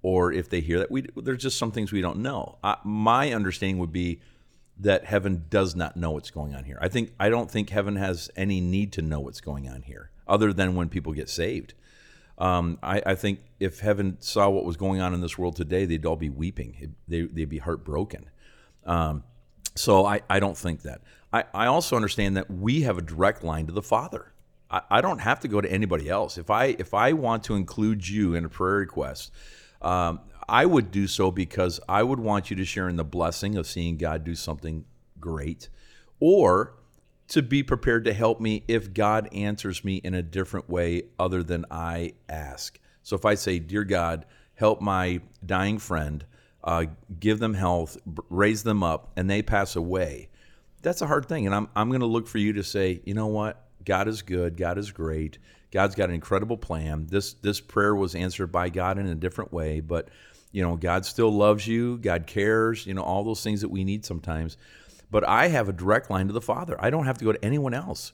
or 0.03 0.33
if 0.33 0.49
they 0.49 0.61
hear 0.61 0.79
that. 0.79 0.91
We, 0.91 1.07
there's 1.17 1.43
just 1.43 1.59
some 1.59 1.71
things 1.71 1.93
we 1.93 2.01
don't 2.01 2.19
know. 2.21 2.59
Uh, 2.65 2.77
my 2.83 3.33
understanding 3.33 3.79
would 3.79 3.93
be 3.93 4.21
that 4.81 5.05
heaven 5.05 5.45
does 5.51 5.77
not 5.77 5.97
know 5.97 6.13
what's 6.13 6.31
going 6.31 6.55
on 6.55 6.65
here. 6.65 6.79
I 6.81 6.89
think 6.89 7.13
I 7.21 7.29
don't 7.29 7.51
think 7.51 7.69
heaven 7.71 7.97
has 7.97 8.31
any 8.35 8.61
need 8.61 8.91
to 8.95 9.03
know 9.03 9.21
what's 9.21 9.41
going 9.43 9.69
on 9.69 9.83
here, 9.83 10.11
other 10.27 10.53
than 10.53 10.75
when 10.75 10.89
people 10.89 11.13
get 11.13 11.29
saved. 11.29 11.75
Um, 12.39 12.79
I, 12.83 13.03
I 13.05 13.15
think 13.15 13.41
if 13.61 13.81
heaven 13.81 14.17
saw 14.19 14.49
what 14.49 14.65
was 14.65 14.77
going 14.79 15.01
on 15.01 15.13
in 15.15 15.21
this 15.21 15.37
world 15.39 15.55
today, 15.57 15.85
they'd 15.85 16.07
all 16.07 16.17
be 16.17 16.31
weeping. 16.31 16.77
It- 16.81 16.91
they, 17.07 17.21
they'd 17.23 17.49
be 17.49 17.59
heartbroken. 17.59 18.31
Um, 18.87 19.23
so 19.77 20.05
I, 20.07 20.23
I 20.29 20.41
don't 20.41 20.57
think 20.57 20.83
that. 20.83 21.03
I, 21.33 21.45
I 21.55 21.67
also 21.67 21.97
understand 21.97 22.37
that 22.37 22.51
we 22.51 22.83
have 22.83 22.99
a 22.99 23.03
direct 23.03 23.43
line 23.43 23.67
to 23.67 23.73
the 23.73 23.83
Father. 23.83 24.33
I, 24.71 24.83
I 24.91 25.01
don't 25.01 25.21
have 25.21 25.41
to 25.41 25.49
go 25.49 25.61
to 25.61 25.71
anybody 25.71 26.09
else. 26.09 26.39
If 26.39 26.51
I 26.51 26.77
if 26.79 26.95
I 26.95 27.13
want 27.13 27.45
to 27.45 27.55
include 27.55 28.09
you 28.09 28.35
in 28.35 28.45
a 28.45 28.49
prayer 28.49 28.77
request, 28.77 29.33
um, 29.81 30.21
I 30.49 30.67
would 30.67 30.91
do 30.91 31.07
so 31.07 31.31
because 31.31 31.81
I 31.89 32.03
would 32.03 32.21
want 32.21 32.51
you 32.51 32.57
to 32.57 32.65
share 32.65 32.89
in 32.89 32.97
the 32.97 33.05
blessing 33.05 33.57
of 33.57 33.67
seeing 33.67 33.97
God 33.97 34.25
do 34.25 34.35
something 34.35 34.85
great, 35.21 35.69
or 36.21 36.75
to 37.29 37.43
be 37.43 37.63
prepared 37.63 38.05
to 38.05 38.13
help 38.13 38.41
me 38.41 38.65
if 38.69 38.93
God 38.93 39.29
answers 39.33 39.85
me 39.85 39.97
in 39.97 40.15
a 40.15 40.23
different 40.23 40.69
way 40.69 41.05
other 41.19 41.43
than 41.43 41.65
I 41.71 42.13
ask. 42.29 42.79
So 43.03 43.17
if 43.17 43.25
I 43.25 43.35
say, 43.35 43.59
Dear 43.59 43.85
God, 43.85 44.27
help 44.55 44.81
my 44.81 45.21
dying 45.45 45.79
friend, 45.79 46.25
uh, 46.63 46.87
give 47.19 47.39
them 47.39 47.55
health, 47.55 47.97
raise 48.29 48.63
them 48.65 48.83
up, 48.83 49.13
and 49.17 49.31
they 49.31 49.43
pass 49.43 49.77
away, 49.77 50.29
that's 50.83 51.03
a 51.03 51.07
hard 51.07 51.27
thing. 51.27 51.47
And 51.47 51.55
I'm, 51.55 51.69
I'm 51.75 51.89
going 51.89 52.01
to 52.01 52.07
look 52.07 52.27
for 52.27 52.39
you 52.39 52.53
to 52.55 52.65
say, 52.65 53.01
you 53.05 53.15
know 53.15 53.29
what? 53.29 53.65
God 53.85 54.09
is 54.09 54.23
good. 54.23 54.57
God 54.57 54.79
is 54.79 54.91
great. 54.91 55.39
God's 55.71 55.95
got 55.95 56.11
an 56.11 56.15
incredible 56.15 56.59
plan. 56.59 57.07
This 57.07 57.33
this 57.35 57.59
prayer 57.59 57.95
was 57.95 58.15
answered 58.15 58.53
by 58.53 58.69
God 58.69 58.99
in 58.99 59.07
a 59.07 59.15
different 59.15 59.53
way, 59.53 59.81
but 59.81 60.09
you 60.53 60.63
know, 60.63 60.77
God 60.77 61.07
still 61.07 61.31
loves 61.31 61.67
you. 61.67 61.97
God 61.97 62.27
cares. 62.27 62.87
You 62.87 62.93
know, 62.93 63.03
all 63.03 63.25
those 63.25 63.43
things 63.43 63.63
that 63.63 63.71
we 63.71 63.85
need 63.85 64.05
sometimes. 64.05 64.59
But 65.11 65.27
I 65.27 65.49
have 65.49 65.69
a 65.69 65.73
direct 65.73 66.11
line 66.11 66.27
to 66.27 66.33
the 66.33 66.43
Father. 66.43 66.77
I 66.79 66.91
don't 66.91 67.07
have 67.07 67.19
to 67.19 67.25
go 67.25 67.33
to 67.33 67.45
anyone 67.45 67.73
else. 67.73 68.13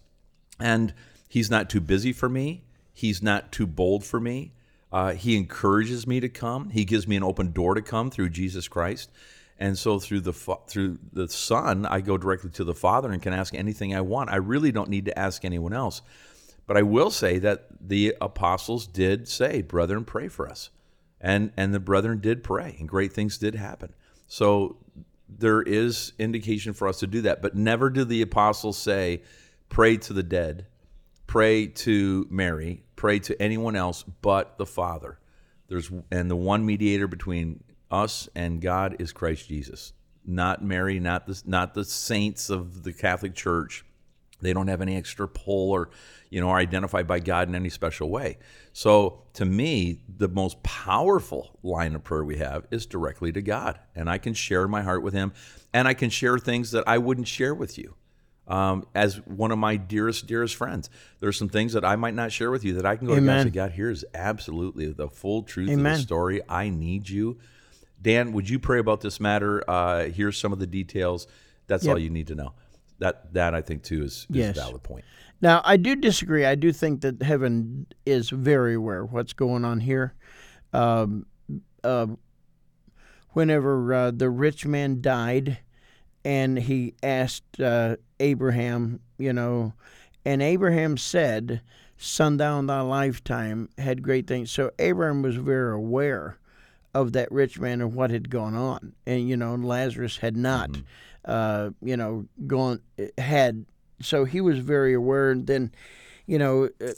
And 0.61 0.95
He's 1.29 1.51
not 1.51 1.69
too 1.69 1.81
busy 1.81 2.13
for 2.13 2.29
me. 2.29 2.63
He's 2.93 3.23
not 3.23 3.53
too 3.53 3.67
bold 3.67 4.05
for 4.05 4.21
me. 4.21 4.53
Uh, 4.91 5.13
he 5.13 5.37
encourages 5.37 6.07
me 6.07 6.19
to 6.21 6.29
come. 6.29 6.71
He 6.71 6.85
gives 6.85 7.07
me 7.07 7.17
an 7.17 7.23
open 7.23 7.53
door 7.53 7.75
to 7.75 7.83
come 7.83 8.11
through 8.11 8.31
Jesus 8.31 8.69
Christ. 8.69 9.11
And 9.59 9.77
so 9.77 9.99
through 9.99 10.21
the 10.21 10.33
fa- 10.33 10.59
through 10.67 10.99
the 11.13 11.29
Son, 11.29 11.85
I 11.87 12.01
go 12.01 12.17
directly 12.17 12.51
to 12.51 12.65
the 12.65 12.75
Father 12.75 13.11
and 13.11 13.21
can 13.21 13.33
ask 13.33 13.55
anything 13.55 13.95
I 13.95 14.01
want. 14.01 14.31
I 14.31 14.37
really 14.37 14.73
don't 14.73 14.89
need 14.89 15.07
to 15.07 15.19
ask 15.19 15.45
anyone 15.45 15.73
else. 15.73 16.03
But 16.67 16.77
I 16.77 16.83
will 16.83 17.11
say 17.11 17.39
that 17.39 17.67
the 17.81 18.15
apostles 18.21 18.87
did 18.87 19.27
say, 19.27 19.63
"Brethren, 19.63 20.05
pray 20.05 20.29
for 20.29 20.49
us," 20.49 20.71
and 21.21 21.53
and 21.57 21.75
the 21.75 21.81
brethren 21.81 22.21
did 22.21 22.45
pray, 22.45 22.77
and 22.79 22.89
great 22.89 23.13
things 23.13 23.39
did 23.39 23.55
happen. 23.55 23.95
So 24.27 24.77
there 25.29 25.63
is 25.63 26.13
indication 26.19 26.73
for 26.73 26.87
us 26.87 26.99
to 27.01 27.07
do 27.07 27.23
that. 27.23 27.43
But 27.43 27.57
never 27.57 27.91
do 27.91 28.05
the 28.05 28.23
apostles 28.23 28.79
say, 28.79 29.23
"Pray 29.69 29.97
to 29.97 30.13
the 30.13 30.23
dead." 30.23 30.67
pray 31.29 31.67
to 31.67 32.27
Mary, 32.31 32.83
pray 32.97 33.21
to 33.21 33.41
anyone 33.41 33.77
else 33.77 34.03
but 34.23 34.59
the 34.59 34.67
Father. 34.67 35.21
There's 35.69 35.93
and 36.11 36.29
the 36.29 36.37
one 36.37 36.67
mediator 36.67 37.07
between 37.07 37.63
us 37.91 38.29
and 38.35 38.61
God 38.61 38.97
is 38.99 39.13
Christ 39.13 39.49
Jesus. 39.49 39.93
Not 40.25 40.63
Mary, 40.63 41.01
not 41.01 41.27
the 41.27 41.41
not 41.47 41.75
the 41.75 41.85
saints 41.85 42.51
of 42.51 42.83
the 42.83 42.93
Catholic 42.93 43.35
Church. 43.35 43.85
They 44.41 44.53
don't 44.53 44.69
have 44.69 44.81
any 44.81 44.97
extra 44.97 45.27
pull 45.27 45.73
or, 45.73 45.91
you 46.31 46.41
know, 46.41 46.51
are 46.51 46.59
identified 46.59 47.07
by 47.07 47.19
God 47.19 47.49
in 47.49 47.55
any 47.55 47.71
special 47.71 48.09
way. 48.09 48.39
So 48.73 49.23
to 49.35 49.45
me, 49.45 50.03
the 50.09 50.29
most 50.29 50.63
powerful 50.63 51.59
line 51.63 51.95
of 51.97 52.05
prayer 52.05 52.23
we 52.25 52.39
have 52.39 52.67
is 52.71 52.87
directly 52.87 53.33
to 53.33 53.43
God. 53.43 53.81
And 53.97 54.09
I 54.09 54.19
can 54.19 54.35
share 54.35 54.69
my 54.69 54.83
heart 54.83 55.03
with 55.03 55.13
him 55.15 55.33
and 55.73 55.89
I 55.89 55.95
can 55.95 56.11
share 56.11 56.39
things 56.39 56.71
that 56.71 56.85
I 56.87 56.99
wouldn't 56.99 57.27
share 57.27 57.55
with 57.55 57.79
you 57.79 57.97
um, 58.47 58.87
as 58.95 59.17
one 59.27 59.51
of 59.51 59.59
my 59.59 59.77
dearest, 59.77 60.27
dearest 60.27 60.55
friends. 60.55 60.89
There's 61.21 61.37
some 61.37 61.49
things 61.49 61.73
that 61.75 61.85
I 61.85 61.97
might 61.97 62.15
not 62.15 62.33
share 62.33 62.51
with 62.51 62.65
you 62.65 62.75
that 62.75 62.87
I 62.87 62.97
can 62.97 63.07
go 63.07 63.15
to 63.15 63.21
God 63.21 63.29
and 63.41 63.49
say, 63.49 63.55
God, 63.55 63.73
here's 63.73 64.05
absolutely 64.15 64.93
the 64.93 65.09
full 65.09 65.43
truth 65.43 65.69
of 65.71 65.83
the 65.83 66.03
story. 66.03 66.41
I 66.49 66.69
need 66.69 67.09
you. 67.09 67.39
Dan, 68.01 68.33
would 68.33 68.49
you 68.49 68.59
pray 68.59 68.79
about 68.79 69.01
this 69.01 69.19
matter? 69.21 69.63
Uh, 69.69 70.05
here's 70.07 70.39
some 70.39 70.53
of 70.53 70.59
the 70.59 70.67
details. 70.67 71.27
That's 71.67 71.85
Yep. 71.85 71.93
all 71.93 71.99
you 71.99 72.11
need 72.11 72.29
to 72.29 72.35
know. 72.35 72.53
That 73.01 73.33
that 73.35 73.55
I 73.55 73.61
think 73.61 73.83
too 73.83 74.03
is, 74.03 74.27
is 74.31 74.37
Yes. 74.37 74.57
a 74.57 74.61
valid 74.61 74.83
point. 74.83 75.05
Now, 75.41 75.63
I 75.65 75.77
do 75.77 75.95
disagree. 75.95 76.45
I 76.45 76.57
do 76.57 76.73
think 76.73 77.01
that 77.03 77.23
heaven 77.23 77.87
is 78.05 78.31
very 78.31 78.75
aware 78.75 79.03
of 79.05 79.13
what's 79.13 79.33
going 79.33 79.65
on 79.65 79.81
here. 79.81 80.15
Um, 80.73 81.27
uh, 81.85 82.09
whenever 83.33 83.93
uh, 83.95 84.11
the 84.11 84.31
rich 84.31 84.67
man 84.67 85.01
died, 85.01 85.59
and 86.25 86.59
he 86.59 86.95
asked 87.03 87.61
uh, 87.61 87.97
Abraham, 88.21 89.01
you 89.19 89.33
know, 89.33 89.75
and 90.25 90.43
Abraham 90.43 90.97
said, 90.97 91.61
"Sundown 91.97 92.67
thy 92.67 92.81
lifetime 92.81 93.69
had 93.79 94.03
great 94.03 94.27
things." 94.27 94.51
So 94.51 94.73
Abraham 94.79 95.23
was 95.23 95.37
very 95.37 95.73
aware 95.75 96.38
of 96.95 97.13
that 97.13 97.31
rich 97.31 97.59
man 97.59 97.81
and 97.81 97.95
what 97.95 98.11
had 98.11 98.31
gone 98.31 98.55
on. 98.55 98.95
And, 99.07 99.29
you 99.29 99.37
know, 99.37 99.55
Lazarus 99.55 100.19
had 100.19 100.37
not, 100.37 100.71
Mm-hmm. 100.71 100.83
uh, 101.25 101.71
you 101.83 101.97
know, 101.97 102.27
gone, 102.47 102.81
had. 103.19 103.67
So 104.01 104.25
he 104.25 104.41
was 104.41 104.59
very 104.59 104.95
aware. 104.95 105.31
And 105.31 105.47
then, 105.47 105.73
you 106.27 106.39
know, 106.39 106.71
uh, 106.81 106.93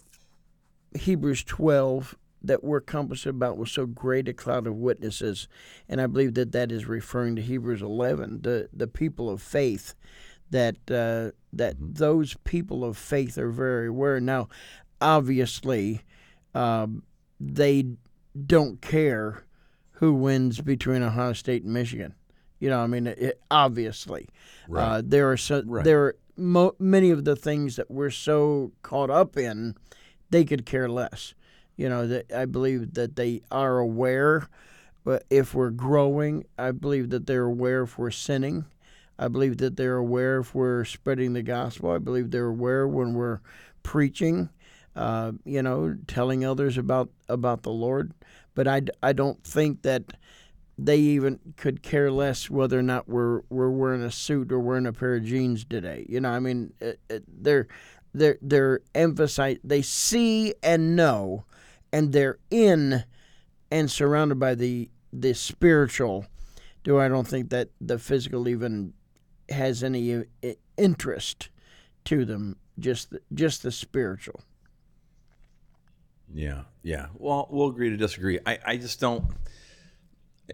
Hebrews 0.99 1.45
12 1.45 2.17
that 2.43 2.65
we're 2.65 2.81
compassed 2.81 3.27
about 3.27 3.59
with 3.59 3.69
so 3.69 3.87
great 3.87 4.29
a 4.29 4.33
cloud 4.33 4.67
of 4.67 4.75
witnesses. 4.77 5.49
And 5.89 6.01
I 6.01 6.07
believe 6.07 6.35
that 6.35 6.53
that 6.53 6.73
is 6.73 6.87
referring 6.87 7.37
to 7.37 7.43
Hebrews 7.43 7.83
11, 7.83 8.43
the, 8.43 8.69
the 8.73 8.87
people 8.87 9.29
of 9.29 9.43
faith, 9.43 9.95
that, 10.51 10.77
uh, 10.91 11.37
that 11.53 11.77
those 11.79 12.37
people 12.45 12.85
of 12.85 12.97
faith 12.97 13.37
are 13.37 13.51
very 13.51 13.89
aware. 13.89 14.21
Now, 14.21 14.49
obviously, 15.01 16.03
um, 16.55 17.03
they 17.39 17.85
don't 18.47 18.81
care 18.81 19.45
who 20.01 20.13
wins 20.13 20.61
between 20.61 21.03
Ohio 21.03 21.33
State 21.33 21.63
and 21.63 21.73
Michigan. 21.73 22.15
You 22.59 22.69
know, 22.69 22.81
I 22.81 22.87
mean, 22.87 23.07
it, 23.07 23.41
obviously, 23.51 24.29
Right. 24.69 24.83
uh, 24.83 25.03
there 25.05 25.31
are 25.31 25.37
so 25.37 25.63
Right. 25.65 25.85
there 25.85 26.05
are 26.05 26.17
mo- 26.37 26.75
many 26.79 27.11
of 27.11 27.25
the 27.25 27.37
things 27.37 27.77
that 27.77 27.91
we're 27.91 28.11
so 28.11 28.73
caught 28.83 29.09
up 29.11 29.37
in, 29.39 29.75
they 30.31 30.45
could 30.45 30.67
care 30.67 30.89
less. 30.89 31.35
You 31.77 31.89
know, 31.89 32.07
that 32.07 32.31
I 32.33 32.45
believe 32.45 32.93
that 32.95 33.17
they 33.17 33.41
are 33.51 33.79
aware, 33.79 34.49
but 35.05 35.25
if 35.31 35.55
we're 35.55 35.71
growing, 35.71 36.45
I 36.59 36.73
believe 36.73 37.09
that 37.11 37.27
they're 37.27 37.47
aware 37.47 37.83
if 37.85 37.97
we're 37.99 38.11
sinning. 38.11 38.67
I 39.19 39.29
believe 39.29 39.57
that 39.59 39.77
they're 39.77 39.97
aware 39.97 40.39
if 40.41 40.55
we're 40.55 40.85
spreading 40.85 41.33
the 41.35 41.43
gospel. 41.43 41.91
I 41.91 41.99
believe 41.99 42.31
they're 42.31 42.47
aware 42.49 42.87
when 42.87 43.15
we're 43.15 43.41
preaching, 43.83 44.51
uh, 44.97 45.33
you 45.45 45.63
know, 45.63 45.97
telling 46.07 46.45
others 46.45 46.77
about 46.77 47.11
about 47.29 47.63
the 47.63 47.71
Lord. 47.73 48.13
But 48.61 48.69
I, 48.69 48.83
I 49.03 49.15
don't 49.15 49.43
think 49.43 49.81
that 49.85 50.03
they 50.77 50.99
even 50.99 51.41
could 51.57 51.83
care 51.83 52.13
less 52.13 52.51
whether 52.51 52.79
or 52.79 52.83
not 52.83 53.09
we're 53.09 53.41
we're 53.49 53.71
wearing 53.71 54.03
a 54.03 54.11
suit 54.11 54.53
or 54.53 54.59
wearing 54.61 54.85
a 54.85 54.93
pair 54.93 55.15
of 55.15 55.25
jeans 55.25 55.65
today. 55.65 56.05
You 56.11 56.21
know, 56.21 56.29
I 56.29 56.41
mean, 56.41 56.75
it, 56.79 57.01
it, 57.09 57.25
they're 57.27 57.69
they're 58.13 58.37
they're 58.43 58.81
emphasize 58.95 59.57
they 59.65 59.81
see 59.81 60.53
and 60.63 60.95
know, 60.95 61.47
and 61.91 62.13
they're 62.13 62.37
in 62.51 63.05
and 63.71 63.91
surrounded 63.91 64.39
by 64.39 64.55
the 64.55 64.91
the 65.11 65.33
spiritual. 65.33 66.27
Do 66.85 67.01
I 67.01 67.09
don't 67.09 67.27
think 67.27 67.49
that 67.49 67.71
the 67.81 67.99
physical 67.99 68.47
even 68.47 68.93
has 69.49 69.83
any 69.83 70.17
uh, 70.17 70.23
interest 70.77 71.49
to 72.05 72.27
them. 72.27 72.59
Just 72.79 73.15
just 73.33 73.63
the 73.63 73.73
spiritual. 73.73 74.43
Yeah, 76.33 76.63
yeah. 76.83 77.07
Well, 77.15 77.49
we'll 77.51 77.69
agree 77.69 77.91
to 77.91 77.97
disagree. 77.97 78.39
I, 78.47 78.59
I 78.65 78.77
just 78.77 79.01
don't. 79.01 79.25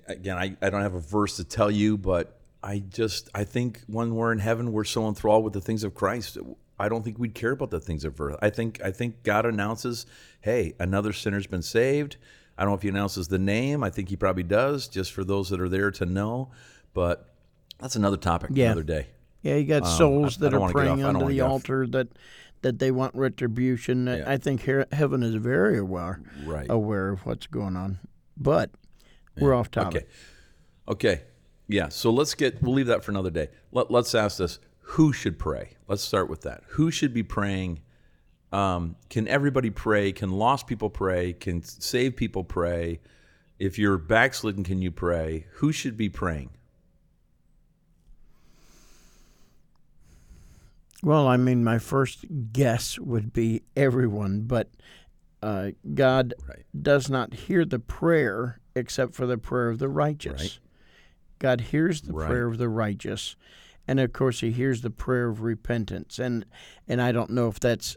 Again, 0.06 0.36
I, 0.36 0.56
I 0.60 0.70
don't 0.70 0.82
have 0.82 0.94
a 0.94 1.00
verse 1.00 1.36
to 1.36 1.44
tell 1.44 1.70
you, 1.70 1.96
but 1.96 2.38
I 2.62 2.80
just 2.80 3.30
I 3.34 3.44
think 3.44 3.80
when 3.86 4.14
we're 4.14 4.32
in 4.32 4.38
heaven, 4.38 4.72
we're 4.72 4.84
so 4.84 5.08
enthralled 5.08 5.44
with 5.44 5.52
the 5.54 5.60
things 5.60 5.84
of 5.84 5.94
Christ. 5.94 6.36
I 6.78 6.88
don't 6.90 7.02
think 7.02 7.18
we'd 7.18 7.34
care 7.34 7.52
about 7.52 7.70
the 7.70 7.80
things 7.80 8.04
of 8.04 8.20
earth. 8.20 8.36
I 8.42 8.50
think 8.50 8.80
I 8.84 8.90
think 8.90 9.22
God 9.22 9.46
announces, 9.46 10.04
"Hey, 10.42 10.74
another 10.78 11.12
sinner's 11.12 11.46
been 11.46 11.62
saved." 11.62 12.16
I 12.58 12.62
don't 12.62 12.70
know 12.72 12.76
if 12.76 12.82
He 12.82 12.88
announces 12.88 13.28
the 13.28 13.38
name. 13.38 13.82
I 13.82 13.90
think 13.90 14.08
He 14.10 14.16
probably 14.16 14.42
does, 14.42 14.88
just 14.88 15.12
for 15.12 15.24
those 15.24 15.48
that 15.50 15.60
are 15.60 15.68
there 15.68 15.90
to 15.92 16.06
know. 16.06 16.50
But 16.92 17.34
that's 17.78 17.96
another 17.96 18.16
topic, 18.16 18.50
Yeah. 18.52 18.66
another 18.66 18.82
day. 18.82 19.08
Yeah, 19.42 19.56
you 19.56 19.66
got 19.66 19.82
Um, 19.84 19.88
souls 19.96 20.36
I- 20.42 20.46
I 20.46 20.50
that 20.50 20.50
don't 20.58 20.62
are 20.68 20.72
praying 20.72 21.04
I 21.04 21.08
under 21.08 21.26
the 21.26 21.40
altar 21.42 21.86
that 21.88 22.08
that 22.66 22.80
they 22.80 22.90
want 22.90 23.14
retribution. 23.14 24.08
Yeah. 24.08 24.24
I 24.26 24.38
think 24.38 24.68
heaven 24.92 25.22
is 25.22 25.36
very 25.36 25.78
aware 25.78 26.20
Right. 26.44 26.66
aware 26.68 27.10
of 27.10 27.24
what's 27.24 27.46
going 27.46 27.76
on. 27.76 28.00
But 28.36 28.70
we're 29.38 29.54
off 29.54 29.70
topic. 29.70 30.08
Okay. 30.88 31.14
Okay. 31.14 31.22
Yeah. 31.68 31.88
So 31.90 32.10
let's 32.10 32.34
get, 32.34 32.60
we'll 32.60 32.74
leave 32.74 32.88
that 32.88 33.04
for 33.04 33.12
another 33.12 33.30
day. 33.30 33.48
Let, 33.70 33.90
let's 33.92 34.14
ask 34.16 34.38
this 34.38 34.58
who 34.80 35.12
should 35.12 35.38
pray? 35.38 35.76
Let's 35.86 36.02
start 36.02 36.28
with 36.28 36.42
that. 36.42 36.64
Who 36.70 36.90
should 36.90 37.14
be 37.14 37.22
praying? 37.22 37.80
Um, 38.52 38.96
can 39.10 39.28
everybody 39.28 39.70
pray? 39.70 40.10
Can 40.12 40.30
lost 40.32 40.66
people 40.66 40.90
pray? 40.90 41.32
Can 41.32 41.62
saved 41.62 42.16
people 42.16 42.42
pray? 42.44 43.00
If 43.58 43.78
you're 43.78 43.98
backslidden, 43.98 44.64
can 44.64 44.82
you 44.82 44.90
pray? 44.90 45.46
Who 45.54 45.70
should 45.72 45.96
be 45.96 46.08
praying? 46.08 46.50
Well, 51.02 51.28
I 51.28 51.36
mean, 51.36 51.62
my 51.62 51.78
first 51.78 52.24
guess 52.52 52.98
would 52.98 53.32
be 53.32 53.62
everyone, 53.76 54.42
but 54.42 54.70
uh, 55.42 55.72
God 55.94 56.34
Right. 56.48 56.64
does 56.80 57.10
not 57.10 57.34
hear 57.34 57.64
the 57.64 57.78
prayer 57.78 58.60
except 58.74 59.14
for 59.14 59.26
the 59.26 59.38
prayer 59.38 59.68
of 59.68 59.78
the 59.78 59.88
righteous. 59.88 60.40
Right. 60.40 60.58
God 61.38 61.60
hears 61.60 62.02
the 62.02 62.12
Right. 62.14 62.26
prayer 62.26 62.46
of 62.46 62.58
the 62.58 62.68
righteous, 62.68 63.36
and 63.86 64.00
of 64.00 64.12
course, 64.12 64.40
He 64.40 64.50
hears 64.52 64.80
the 64.80 64.90
prayer 64.90 65.28
of 65.28 65.42
repentance. 65.42 66.18
and 66.18 66.46
And 66.88 67.00
I 67.00 67.12
don't 67.12 67.30
know 67.30 67.48
if 67.48 67.60
that's 67.60 67.96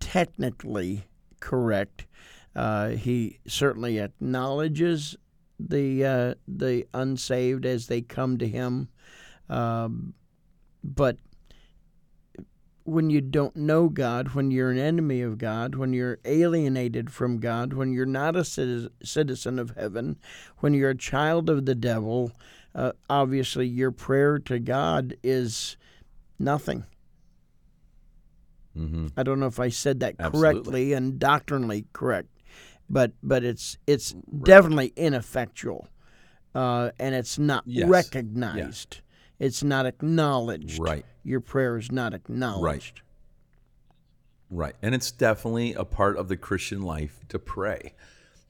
technically 0.00 1.04
correct. 1.40 2.06
Uh, 2.54 2.90
he 2.90 3.38
certainly 3.46 3.98
acknowledges 3.98 5.16
the 5.60 6.04
uh, 6.04 6.34
the 6.48 6.86
unsaved 6.94 7.66
as 7.66 7.86
they 7.86 8.00
come 8.00 8.38
to 8.38 8.48
Him, 8.48 8.88
um, 9.50 10.14
but 10.82 11.18
when 12.86 13.10
you 13.10 13.20
don't 13.20 13.56
know 13.56 13.88
God, 13.88 14.28
when 14.28 14.50
you're 14.50 14.70
an 14.70 14.78
enemy 14.78 15.20
of 15.20 15.38
God, 15.38 15.74
when 15.74 15.92
you're 15.92 16.18
alienated 16.24 17.10
from 17.10 17.38
God, 17.38 17.72
when 17.72 17.92
you're 17.92 18.06
not 18.06 18.36
a 18.36 18.44
citizen 18.44 19.58
of 19.58 19.70
heaven, 19.76 20.16
when 20.58 20.72
you're 20.72 20.90
a 20.90 20.96
child 20.96 21.50
of 21.50 21.66
the 21.66 21.74
devil, 21.74 22.32
uh, 22.74 22.92
obviously 23.10 23.66
your 23.66 23.90
prayer 23.90 24.38
to 24.38 24.58
God 24.60 25.16
is 25.22 25.76
nothing. 26.38 26.84
Mm-hmm. 28.76 29.08
I 29.16 29.22
don't 29.22 29.40
know 29.40 29.46
if 29.46 29.58
I 29.58 29.68
said 29.68 30.00
that 30.00 30.14
Absolutely. 30.18 30.52
correctly 30.52 30.92
and 30.92 31.18
doctrinally 31.18 31.86
correct, 31.92 32.28
but 32.88 33.12
but 33.22 33.42
it's 33.42 33.78
it's 33.86 34.12
definitely 34.44 34.92
ineffectual, 34.96 35.88
uh, 36.54 36.90
and 37.00 37.14
it's 37.14 37.38
not 37.38 37.64
Yes. 37.66 37.88
recognized. 37.88 39.00
It's 39.38 39.62
not 39.62 39.86
acknowledged. 39.86 40.78
Right. 40.80 41.04
Your 41.22 41.40
prayer 41.40 41.76
is 41.76 41.92
not 41.92 42.14
acknowledged. 42.14 42.62
Right. 42.62 43.02
Right. 44.48 44.76
And 44.80 44.94
it's 44.94 45.10
definitely 45.10 45.74
a 45.74 45.84
part 45.84 46.16
of 46.16 46.28
the 46.28 46.36
Christian 46.36 46.82
life 46.82 47.20
to 47.28 47.38
pray. 47.38 47.94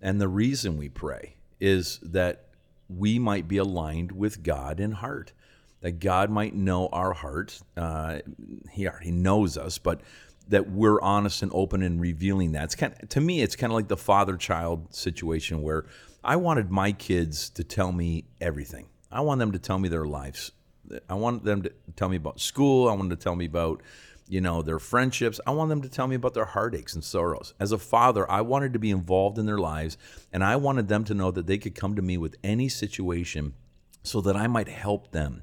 And 0.00 0.20
the 0.20 0.28
reason 0.28 0.76
we 0.76 0.88
pray 0.88 1.36
is 1.58 1.98
that 2.02 2.48
we 2.88 3.18
might 3.18 3.48
be 3.48 3.56
aligned 3.56 4.12
with 4.12 4.42
God 4.42 4.78
in 4.78 4.92
heart, 4.92 5.32
that 5.80 5.98
God 5.98 6.30
might 6.30 6.54
know 6.54 6.88
our 6.92 7.14
heart. 7.14 7.60
Uh, 7.76 8.18
he 8.70 8.86
already 8.86 9.10
knows 9.10 9.56
us, 9.56 9.78
but 9.78 10.02
that 10.48 10.70
we're 10.70 11.00
honest 11.00 11.42
and 11.42 11.50
open 11.54 11.82
in 11.82 11.98
revealing 11.98 12.52
that. 12.52 12.64
It's 12.64 12.74
kind 12.76 12.94
of, 13.02 13.08
to 13.08 13.20
me, 13.20 13.42
it's 13.42 13.56
kind 13.56 13.72
of 13.72 13.74
like 13.74 13.88
the 13.88 13.96
father 13.96 14.36
child 14.36 14.94
situation 14.94 15.62
where 15.62 15.86
I 16.22 16.36
wanted 16.36 16.70
my 16.70 16.92
kids 16.92 17.50
to 17.50 17.64
tell 17.64 17.90
me 17.90 18.26
everything. 18.40 18.86
I 19.10 19.22
want 19.22 19.38
them 19.38 19.52
to 19.52 19.58
tell 19.58 19.78
me 19.78 19.88
their 19.88 20.04
lives. 20.04 20.52
I 21.08 21.14
want 21.14 21.44
them 21.44 21.62
to 21.62 21.72
tell 21.96 22.08
me 22.08 22.16
about 22.16 22.40
school. 22.40 22.88
I 22.88 22.92
want 22.92 23.08
them 23.08 23.18
to 23.18 23.22
tell 23.22 23.36
me 23.36 23.46
about, 23.46 23.82
you 24.28 24.40
know, 24.40 24.62
their 24.62 24.78
friendships. 24.78 25.40
I 25.46 25.50
want 25.52 25.68
them 25.68 25.82
to 25.82 25.88
tell 25.88 26.06
me 26.06 26.16
about 26.16 26.34
their 26.34 26.44
heartaches 26.44 26.94
and 26.94 27.04
sorrows. 27.04 27.54
As 27.58 27.72
a 27.72 27.78
father, 27.78 28.30
I 28.30 28.40
wanted 28.40 28.72
to 28.72 28.78
be 28.78 28.90
involved 28.90 29.38
in 29.38 29.46
their 29.46 29.58
lives, 29.58 29.96
and 30.32 30.42
I 30.44 30.56
wanted 30.56 30.88
them 30.88 31.04
to 31.04 31.14
know 31.14 31.30
that 31.30 31.46
they 31.46 31.58
could 31.58 31.74
come 31.74 31.96
to 31.96 32.02
me 32.02 32.16
with 32.16 32.36
any 32.42 32.68
situation 32.68 33.54
so 34.02 34.20
that 34.20 34.36
I 34.36 34.46
might 34.46 34.68
help 34.68 35.10
them. 35.10 35.42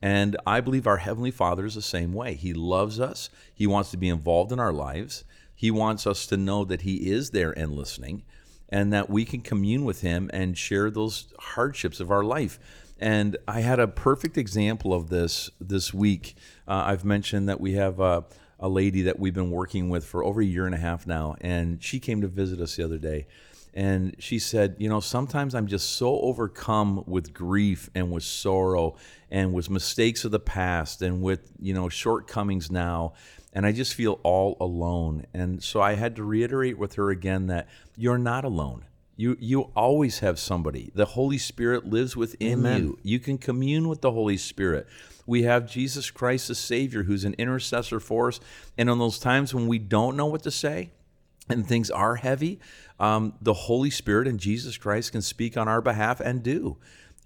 And 0.00 0.36
I 0.46 0.60
believe 0.60 0.86
our 0.86 0.98
Heavenly 0.98 1.30
Father 1.30 1.66
is 1.66 1.74
the 1.74 1.82
same 1.82 2.12
way. 2.12 2.34
He 2.34 2.52
loves 2.52 3.00
us, 3.00 3.30
He 3.54 3.66
wants 3.66 3.90
to 3.90 3.96
be 3.96 4.08
involved 4.08 4.52
in 4.52 4.60
our 4.60 4.72
lives, 4.72 5.24
He 5.54 5.70
wants 5.70 6.06
us 6.06 6.26
to 6.26 6.36
know 6.36 6.64
that 6.64 6.82
He 6.82 7.10
is 7.10 7.30
there 7.30 7.50
and 7.50 7.72
listening, 7.72 8.22
and 8.68 8.92
that 8.92 9.10
we 9.10 9.24
can 9.24 9.40
commune 9.40 9.84
with 9.84 10.02
Him 10.02 10.30
and 10.32 10.56
share 10.56 10.90
those 10.90 11.32
hardships 11.38 12.00
of 12.00 12.10
our 12.10 12.22
life. 12.22 12.58
And 12.98 13.36
I 13.46 13.60
had 13.60 13.78
a 13.78 13.86
perfect 13.86 14.36
example 14.36 14.92
of 14.92 15.08
this 15.08 15.50
this 15.60 15.94
week. 15.94 16.36
Uh, 16.66 16.82
I've 16.86 17.04
mentioned 17.04 17.48
that 17.48 17.60
we 17.60 17.74
have 17.74 18.00
a, 18.00 18.24
a 18.58 18.68
lady 18.68 19.02
that 19.02 19.18
we've 19.18 19.34
been 19.34 19.50
working 19.50 19.88
with 19.88 20.04
for 20.04 20.24
over 20.24 20.40
a 20.40 20.44
year 20.44 20.66
and 20.66 20.74
a 20.74 20.78
half 20.78 21.06
now, 21.06 21.36
and 21.40 21.82
she 21.82 22.00
came 22.00 22.20
to 22.22 22.28
visit 22.28 22.60
us 22.60 22.76
the 22.76 22.84
other 22.84 22.98
day. 22.98 23.26
And 23.72 24.16
she 24.18 24.40
said, 24.40 24.74
You 24.78 24.88
know, 24.88 24.98
sometimes 24.98 25.54
I'm 25.54 25.68
just 25.68 25.90
so 25.90 26.18
overcome 26.20 27.04
with 27.06 27.32
grief 27.32 27.88
and 27.94 28.10
with 28.10 28.24
sorrow 28.24 28.96
and 29.30 29.52
with 29.52 29.70
mistakes 29.70 30.24
of 30.24 30.32
the 30.32 30.40
past 30.40 31.00
and 31.00 31.22
with, 31.22 31.52
you 31.60 31.74
know, 31.74 31.88
shortcomings 31.88 32.70
now. 32.70 33.12
And 33.52 33.64
I 33.64 33.72
just 33.72 33.94
feel 33.94 34.18
all 34.24 34.56
alone. 34.60 35.26
And 35.32 35.62
so 35.62 35.80
I 35.80 35.94
had 35.94 36.16
to 36.16 36.24
reiterate 36.24 36.78
with 36.78 36.94
her 36.94 37.10
again 37.10 37.46
that 37.46 37.68
you're 37.96 38.18
not 38.18 38.44
alone. 38.44 38.84
You, 39.18 39.36
you 39.40 39.62
always 39.74 40.20
have 40.20 40.38
somebody. 40.38 40.92
The 40.94 41.04
Holy 41.04 41.38
Spirit 41.38 41.84
lives 41.84 42.16
within 42.16 42.62
you. 42.78 42.98
You 43.02 43.18
can 43.18 43.36
commune 43.36 43.88
with 43.88 44.00
the 44.00 44.12
Holy 44.12 44.36
Spirit. 44.36 44.86
We 45.26 45.42
have 45.42 45.68
Jesus 45.68 46.12
Christ, 46.12 46.46
the 46.46 46.54
Savior, 46.54 47.02
who's 47.02 47.24
an 47.24 47.34
intercessor 47.36 47.98
for 47.98 48.28
us. 48.28 48.38
And 48.78 48.88
on 48.88 49.00
those 49.00 49.18
times 49.18 49.52
when 49.52 49.66
we 49.66 49.80
don't 49.80 50.16
know 50.16 50.26
what 50.26 50.44
to 50.44 50.52
say, 50.52 50.92
and 51.48 51.66
things 51.66 51.90
are 51.90 52.14
heavy, 52.14 52.60
um, 53.00 53.34
the 53.42 53.54
Holy 53.54 53.90
Spirit 53.90 54.28
and 54.28 54.38
Jesus 54.38 54.76
Christ 54.76 55.10
can 55.10 55.22
speak 55.22 55.56
on 55.56 55.66
our 55.66 55.80
behalf 55.80 56.20
and 56.20 56.40
do. 56.40 56.76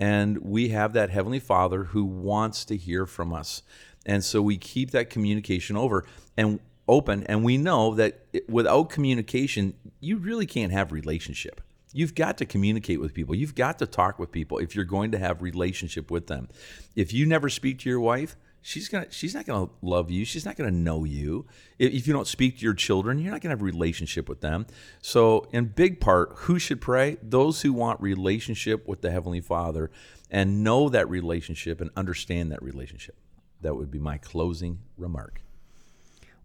And 0.01 0.39
we 0.39 0.71
have 0.71 0.95
that 0.95 1.11
Heavenly 1.11 1.41
Father 1.41 1.85
who 1.85 2.05
wants 2.07 2.65
to 2.67 2.77
hear 2.79 3.05
from 3.05 3.35
us. 3.35 3.63
And 4.07 4.25
so 4.25 4.41
we 4.41 4.57
keep 4.57 4.93
that 4.93 5.11
communication 5.11 5.77
over 5.77 6.07
and 6.39 6.59
open. 6.89 7.25
And 7.25 7.45
we 7.45 7.59
know 7.59 7.95
that 7.97 8.25
without 8.49 8.89
communication, 8.89 9.75
you 10.01 10.17
really 10.17 10.47
can't 10.47 10.73
have 10.73 10.91
relationship. 10.91 11.61
You've 11.93 12.15
got 12.15 12.39
to 12.39 12.47
communicate 12.47 13.01
with 13.01 13.13
people. 13.15 13.35
You've 13.35 13.55
got 13.55 13.79
to 13.81 13.87
talk 13.87 14.19
with 14.19 14.33
people 14.33 14.59
if 14.59 14.75
you're 14.75 14.85
going 14.85 15.13
to 15.13 15.19
have 15.19 15.43
relationship 15.43 16.11
with 16.11 16.27
them. 16.27 16.49
If 16.97 17.13
you 17.13 17.27
never 17.27 17.49
speak 17.49 17.81
to 17.81 17.91
your 17.91 18.01
wife, 18.01 18.37
she's 18.63 18.89
gonna 18.89 19.07
she's 19.11 19.35
not 19.35 19.45
gonna 19.45 19.69
love 19.83 20.11
you. 20.11 20.25
She's 20.25 20.47
not 20.47 20.57
gonna 20.57 20.71
know 20.71 21.05
you. 21.05 21.47
If 21.79 22.07
you 22.07 22.13
don't 22.13 22.27
speak 22.27 22.59
to 22.59 22.65
your 22.65 22.75
children 22.75 23.19
you're 23.19 23.33
not 23.33 23.43
gonna 23.43 23.53
have 23.53 23.61
a 23.61 23.65
relationship 23.65 24.29
with 24.29 24.41
them. 24.41 24.67
So 25.03 25.49
in 25.53 25.67
big 25.67 26.01
part 26.01 26.33
who 26.37 26.59
should 26.59 26.81
pray? 26.81 27.19
Those 27.23 27.61
who 27.63 27.73
want 27.73 28.01
relationship 28.01 28.87
with 28.89 29.03
the 29.03 29.11
heavenly 29.11 29.41
father 29.41 29.91
and 30.31 30.65
know 30.65 30.89
that 30.89 31.11
relationship 31.11 31.81
and 31.81 31.91
understand 31.97 32.53
that 32.53 32.63
relationship. 32.63 33.17
That 33.61 33.75
would 33.75 33.91
be 33.91 33.99
my 33.99 34.17
closing 34.17 34.79
remark. 34.97 35.43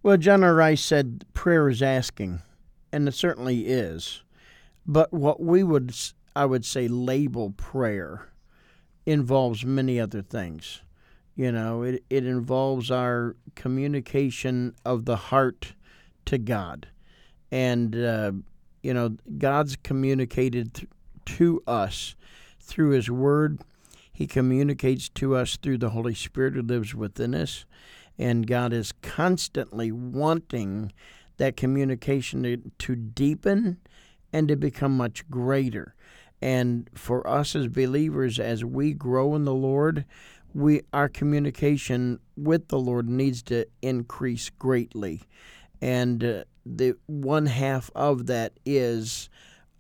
Well 0.04 0.18
john 0.18 0.42
rice 0.42 0.84
said 0.84 1.26
prayer 1.34 1.70
is 1.70 1.82
asking 1.82 2.42
and 2.92 3.08
it 3.08 3.14
certainly 3.14 3.68
is 3.68 4.24
but 4.88 5.12
what 5.13 5.41
we 5.41 5.63
would 5.63 5.93
i 6.36 6.45
would 6.45 6.65
say 6.65 6.88
label 6.88 7.52
prayer 7.52 8.30
involves 9.06 9.65
many 9.65 10.00
other 10.00 10.21
things 10.21 10.82
you 11.38 11.52
know, 11.52 11.84
it, 11.84 12.04
it 12.10 12.26
involves 12.26 12.89
our 12.89 13.36
communication 13.54 14.73
of 14.84 15.06
the 15.06 15.15
heart 15.15 15.76
to 16.26 16.39
God. 16.39 16.88
And, 17.52 17.95
uh, 17.95 18.32
you 18.82 18.91
know, 18.91 19.17
God's 19.38 19.76
communicated 19.76 20.73
th- 20.73 20.89
to 21.38 21.62
us 21.67 22.15
through 22.60 22.89
His 22.89 23.12
Word. 23.12 23.62
He 24.12 24.26
communicates 24.26 25.10
to 25.10 25.36
us 25.36 25.58
through 25.58 25.78
the 25.78 25.91
Holy 25.91 26.15
Spirit 26.15 26.56
who 26.56 26.63
lives 26.63 26.95
within 26.95 27.36
us. 27.36 27.65
And 28.17 28.47
God 28.47 28.73
is 28.73 28.91
constantly 29.04 29.91
wanting 29.91 30.91
that 31.38 31.56
communication 31.56 32.41
to, 32.41 32.58
to 32.80 32.95
deepen 32.95 33.78
and 34.34 34.48
to 34.48 34.56
become 34.56 34.96
much 34.96 35.30
greater. 35.30 35.96
And 36.42 36.90
for 36.94 37.28
us 37.28 37.56
as 37.56 37.68
believers, 37.68 38.40
as 38.40 38.63
we 38.63 38.94
grow 38.94 39.36
in 39.36 39.46
the 39.46 39.54
Lord, 39.54 40.06
we 40.54 40.82
our 40.94 41.10
communication 41.10 42.20
with 42.36 42.68
the 42.70 42.80
Lord 42.80 43.10
needs 43.10 43.42
to 43.44 43.66
increase 43.82 44.50
greatly, 44.50 45.22
and 45.82 46.24
uh, 46.24 46.44
the 46.66 46.96
one 47.06 47.46
half 47.46 47.92
of 47.96 48.26
that 48.28 48.54
is 48.66 49.30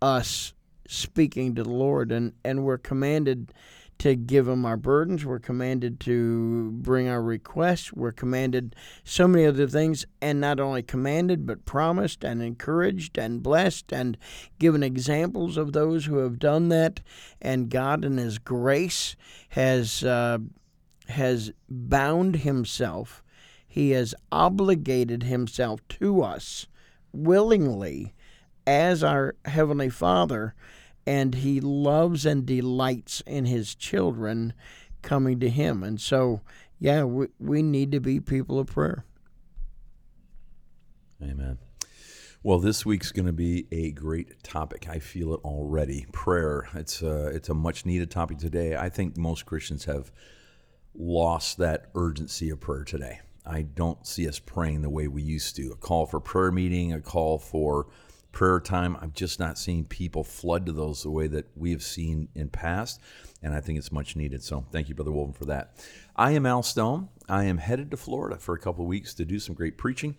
us 0.01 0.53
speaking 0.87 1.55
to 1.55 1.63
the 1.63 1.69
Lord, 1.69 2.11
and 2.11 2.33
and 2.43 2.63
we're 2.63 2.77
commanded 2.77 3.53
to 3.99 4.15
give 4.15 4.47
him 4.47 4.65
our 4.65 4.77
burdens. 4.77 5.25
We're 5.25 5.39
commanded 5.39 5.99
to 6.01 6.71
bring 6.71 7.07
our 7.07 7.21
requests. 7.21 7.93
We're 7.93 8.11
commanded 8.11 8.75
so 9.03 9.27
many 9.27 9.45
other 9.45 9.67
things, 9.67 10.05
and 10.21 10.39
not 10.39 10.59
only 10.59 10.83
commanded, 10.83 11.45
but 11.45 11.65
promised 11.65 12.23
and 12.23 12.41
encouraged 12.41 13.17
and 13.17 13.41
blessed 13.41 13.91
and 13.91 14.17
given 14.59 14.83
examples 14.83 15.57
of 15.57 15.73
those 15.73 16.05
who 16.05 16.17
have 16.17 16.39
done 16.39 16.69
that. 16.69 16.99
And 17.41 17.69
God, 17.69 18.05
in 18.05 18.17
His 18.17 18.37
grace, 18.37 19.15
has 19.49 20.03
uh, 20.03 20.39
has 21.09 21.51
bound 21.69 22.37
himself, 22.37 23.23
he 23.67 23.91
has 23.91 24.15
obligated 24.31 25.23
himself 25.23 25.85
to 25.87 26.21
us 26.21 26.67
willingly 27.11 28.13
as 28.65 29.03
our 29.03 29.35
Heavenly 29.45 29.89
Father, 29.89 30.53
and 31.07 31.35
he 31.35 31.61
loves 31.61 32.25
and 32.25 32.45
delights 32.45 33.21
in 33.25 33.45
his 33.45 33.73
children 33.73 34.51
coming 35.01 35.39
to 35.39 35.49
him. 35.49 35.81
And 35.81 36.01
so, 36.01 36.41
yeah, 36.79 37.05
we, 37.05 37.27
we 37.39 37.63
need 37.63 37.93
to 37.93 38.01
be 38.01 38.19
people 38.19 38.59
of 38.59 38.67
prayer. 38.67 39.05
Amen. 41.23 41.59
Well, 42.43 42.59
this 42.59 42.85
week's 42.85 43.13
going 43.13 43.25
to 43.25 43.33
be 43.33 43.67
a 43.71 43.91
great 43.91 44.43
topic. 44.43 44.87
I 44.89 44.99
feel 44.99 45.33
it 45.33 45.39
already. 45.45 46.05
Prayer. 46.11 46.67
It's 46.75 47.01
a, 47.01 47.27
it's 47.27 47.47
a 47.47 47.53
much 47.53 47.85
needed 47.85 48.11
topic 48.11 48.37
today. 48.37 48.75
I 48.75 48.89
think 48.89 49.17
most 49.17 49.45
Christians 49.45 49.85
have 49.85 50.11
lost 50.93 51.57
that 51.59 51.89
urgency 51.95 52.49
of 52.49 52.59
prayer 52.59 52.83
today. 52.83 53.21
I 53.45 53.61
don't 53.61 54.05
see 54.05 54.27
us 54.27 54.39
praying 54.39 54.81
the 54.81 54.89
way 54.89 55.07
we 55.07 55.23
used 55.23 55.55
to. 55.55 55.71
A 55.71 55.75
call 55.75 56.05
for 56.05 56.19
prayer 56.19 56.51
meeting, 56.51 56.91
a 56.91 56.99
call 56.99 57.37
for 57.37 57.87
prayer 58.37 58.59
time. 58.59 58.95
I'm 59.01 59.13
just 59.13 59.39
not 59.39 59.57
seeing 59.57 59.83
people 59.83 60.23
flood 60.23 60.67
to 60.67 60.71
those 60.71 61.01
the 61.01 61.09
way 61.09 61.25
that 61.25 61.47
we 61.55 61.71
have 61.71 61.81
seen 61.81 62.29
in 62.35 62.49
past, 62.49 63.01
and 63.41 63.51
I 63.51 63.61
think 63.61 63.79
it's 63.79 63.91
much 63.91 64.15
needed. 64.15 64.43
So 64.43 64.63
thank 64.71 64.89
you, 64.89 64.93
Brother 64.93 65.09
Wolven, 65.09 65.35
for 65.35 65.45
that. 65.45 65.73
I 66.15 66.33
am 66.33 66.45
Al 66.45 66.61
Stone. 66.61 67.09
I 67.27 67.45
am 67.45 67.57
headed 67.57 67.89
to 67.89 67.97
Florida 67.97 68.37
for 68.37 68.53
a 68.53 68.59
couple 68.59 68.83
of 68.83 68.89
weeks 68.89 69.15
to 69.15 69.25
do 69.25 69.39
some 69.39 69.55
great 69.55 69.75
preaching. 69.75 70.17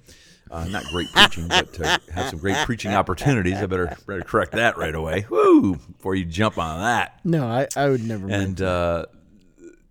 Uh, 0.50 0.64
not 0.64 0.82
great 0.86 1.06
preaching, 1.12 1.46
but 1.46 1.72
to 1.74 1.86
have 2.12 2.30
some 2.30 2.40
great 2.40 2.56
preaching 2.66 2.92
opportunities. 2.92 3.58
I 3.58 3.66
better 3.66 3.96
better 4.04 4.22
correct 4.22 4.50
that 4.50 4.76
right 4.76 4.96
away. 4.96 5.24
Woo! 5.30 5.76
Before 5.76 6.16
you 6.16 6.24
jump 6.24 6.58
on 6.58 6.80
that. 6.80 7.20
No, 7.22 7.46
I, 7.46 7.68
I 7.76 7.88
would 7.88 8.02
never. 8.02 8.28
And 8.28 8.60
uh, 8.60 9.06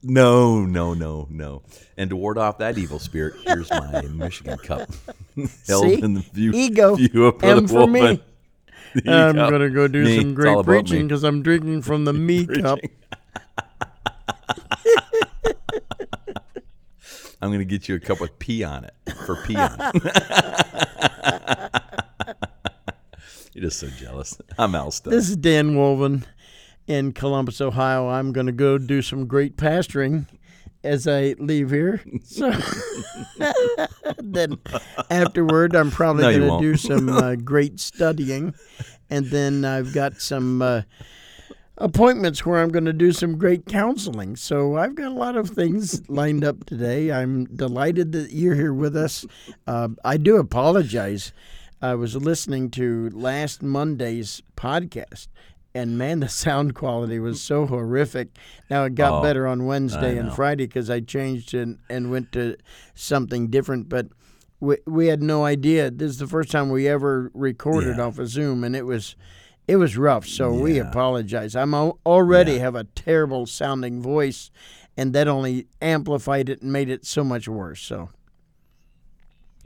no, 0.04 0.66
no, 0.66 0.94
no, 0.94 1.28
no. 1.30 1.64
And 1.96 2.10
to 2.10 2.18
ward 2.18 2.38
off 2.38 2.58
that 2.58 2.78
evil 2.78 3.00
spirit, 3.00 3.36
here's 3.46 3.70
my 3.70 4.02
Michigan 4.02 4.58
cup. 4.58 4.90
Held 5.68 5.84
See? 5.84 6.02
in 6.02 6.16
the 6.16 6.22
view, 6.34 6.52
ego. 6.54 6.96
View 6.96 7.26
of 7.26 7.44
M 7.44 7.68
for 7.68 7.88
me. 7.88 8.02
I'm 9.08 9.36
going 9.36 9.62
to 9.62 9.70
go 9.70 9.88
do 9.88 10.04
me. 10.04 10.20
some 10.20 10.34
great 10.34 10.66
preaching 10.66 11.08
because 11.08 11.24
I'm 11.24 11.44
drinking 11.44 11.84
from 11.84 12.06
the 12.06 12.14
me 12.28 12.46
cup. 12.48 12.80
I'm 17.40 17.50
going 17.50 17.60
to 17.60 17.66
get 17.66 17.88
you 17.88 17.96
a 17.96 18.00
cup 18.00 18.20
with 18.20 18.40
pee 18.40 18.64
on 18.64 18.86
it 18.86 18.96
for 19.26 19.36
peon. 19.44 19.78
You're 23.54 23.66
just 23.66 23.80
so 23.80 23.88
jealous. 23.90 24.40
I'm 24.58 24.74
Al 24.74 24.90
Stone. 24.90 25.14
This 25.14 25.30
is 25.30 25.36
Dan 25.36 25.76
Wolven 25.76 26.24
in 26.88 27.12
Columbus, 27.12 27.62
Ohio. 27.62 28.08
I'm 28.08 28.32
going 28.32 28.48
to 28.48 28.52
go 28.52 28.80
do 28.80 29.04
some 29.04 29.28
great 29.28 29.56
pastoring 29.58 30.26
as 30.84 31.08
I 31.08 31.36
leave 31.40 31.72
here. 31.72 32.02
So 32.24 32.52
then 34.18 34.58
afterward, 35.10 35.76
I'm 35.76 35.92
probably 35.92 36.24
no, 36.24 36.48
going 36.48 36.62
to 36.62 36.72
do 36.72 36.78
some 36.78 37.10
uh, 37.18 37.36
great 37.36 37.80
studying. 37.80 38.54
And 39.10 39.28
then 39.28 39.66
I've 39.66 39.94
got 39.94 40.22
some 40.22 40.62
uh, 40.62 40.82
appointments 41.78 42.46
where 42.46 42.62
I'm 42.62 42.70
going 42.70 42.86
to 42.86 42.94
do 42.94 43.12
some 43.12 43.38
great 43.38 43.66
counseling. 43.66 44.36
So 44.36 44.78
I've 44.78 44.96
got 44.96 45.08
a 45.08 45.16
lot 45.16 45.36
of 45.36 45.50
things 45.50 46.08
lined 46.10 46.44
up 46.44 46.66
today. 46.66 47.12
I'm 47.12 47.46
delighted 47.46 48.12
that 48.14 48.32
you're 48.32 48.56
here 48.56 48.74
with 48.74 48.96
us. 48.96 49.26
Uh, 49.66 49.90
I 50.04 50.18
do 50.18 50.38
apologize. 50.38 51.32
I 51.82 51.94
was 51.94 52.16
listening 52.16 52.72
to 52.72 53.10
last 53.12 53.62
Monday's 53.62 54.42
podcast 54.56 55.28
and 55.78 55.98
man, 55.98 56.20
the 56.20 56.30
sound 56.30 56.74
quality 56.74 57.20
was 57.20 57.42
so 57.42 57.68
horrific. 57.68 58.30
Now 58.70 58.86
it 58.86 58.96
got 58.96 59.20
oh, 59.20 59.22
better 59.22 59.46
on 59.48 59.66
Wednesday 59.66 60.18
and 60.18 60.34
Friday 60.34 60.66
because 60.66 60.90
I 60.90 61.00
changed 61.02 61.54
and, 61.54 61.78
and 61.90 62.10
went 62.12 62.32
to 62.32 62.58
something 62.96 63.50
different. 63.50 63.88
But 63.88 64.08
we 64.60 64.78
we 64.86 65.08
had 65.08 65.22
no 65.22 65.46
idea. 65.46 65.92
This 65.92 66.12
is 66.12 66.18
the 66.18 66.28
first 66.28 66.52
time 66.52 66.70
we 66.70 66.88
ever 66.88 67.32
recorded 67.34 67.98
yeah. 67.98 68.04
off 68.04 68.18
of 68.18 68.28
Zoom, 68.28 68.64
and 68.64 68.76
it 68.76 68.86
was 68.86 69.16
it 69.68 69.76
was 69.76 69.98
rough. 69.98 70.26
So 70.26 70.54
yeah. 70.54 70.62
we 70.62 70.80
apologize. 70.80 71.56
I'm 71.56 71.74
already 71.74 72.54
yeah. 72.54 72.60
have 72.60 72.76
a 72.76 72.86
terrible 72.86 73.46
sounding 73.46 74.02
voice, 74.02 74.50
and 74.98 75.14
that 75.14 75.28
only 75.28 75.68
amplified 75.82 76.50
it 76.50 76.62
and 76.62 76.74
made 76.74 76.90
it 76.90 77.06
so 77.06 77.24
much 77.24 77.48
worse. 77.48 77.82
So 77.82 78.10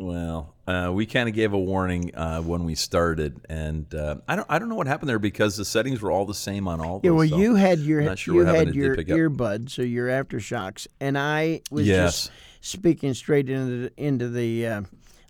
well, 0.02 0.56
uh, 0.68 0.92
we 0.92 1.06
kind 1.06 1.30
of 1.30 1.36
gave 1.36 1.54
a 1.54 1.60
warning 1.60 2.16
uh, 2.16 2.42
when 2.42 2.66
we 2.66 2.76
started, 2.76 3.40
and 3.48 3.94
uh, 3.94 4.16
I 4.28 4.36
don't 4.36 4.48
I 4.50 4.58
don't 4.58 4.68
know 4.68 4.76
what 4.76 4.88
happened 4.88 5.10
there 5.10 5.20
because 5.20 5.58
the 5.58 5.66
settings 5.66 6.02
were 6.02 6.12
all 6.12 6.26
the 6.26 6.34
same 6.34 6.68
on 6.68 6.82
all. 6.82 7.00
Those, 7.00 7.04
yeah, 7.04 7.12
well, 7.12 7.28
so 7.28 7.38
you 7.38 7.56
had 7.56 7.80
your 7.80 8.18
sure 8.18 8.36
you 8.36 8.46
had 8.46 8.74
your 8.74 8.96
earbuds, 8.96 9.72
so 9.72 9.84
your 9.84 10.08
AfterShokz, 10.08 10.88
and 11.00 11.18
I 11.18 11.62
was 11.70 11.88
yes. 11.88 12.24
just 12.24 12.32
speaking 12.62 13.14
straight 13.14 13.50
into 13.50 13.90
the, 13.90 13.92
into 13.98 14.30
the 14.30 14.68
uh, 14.68 14.82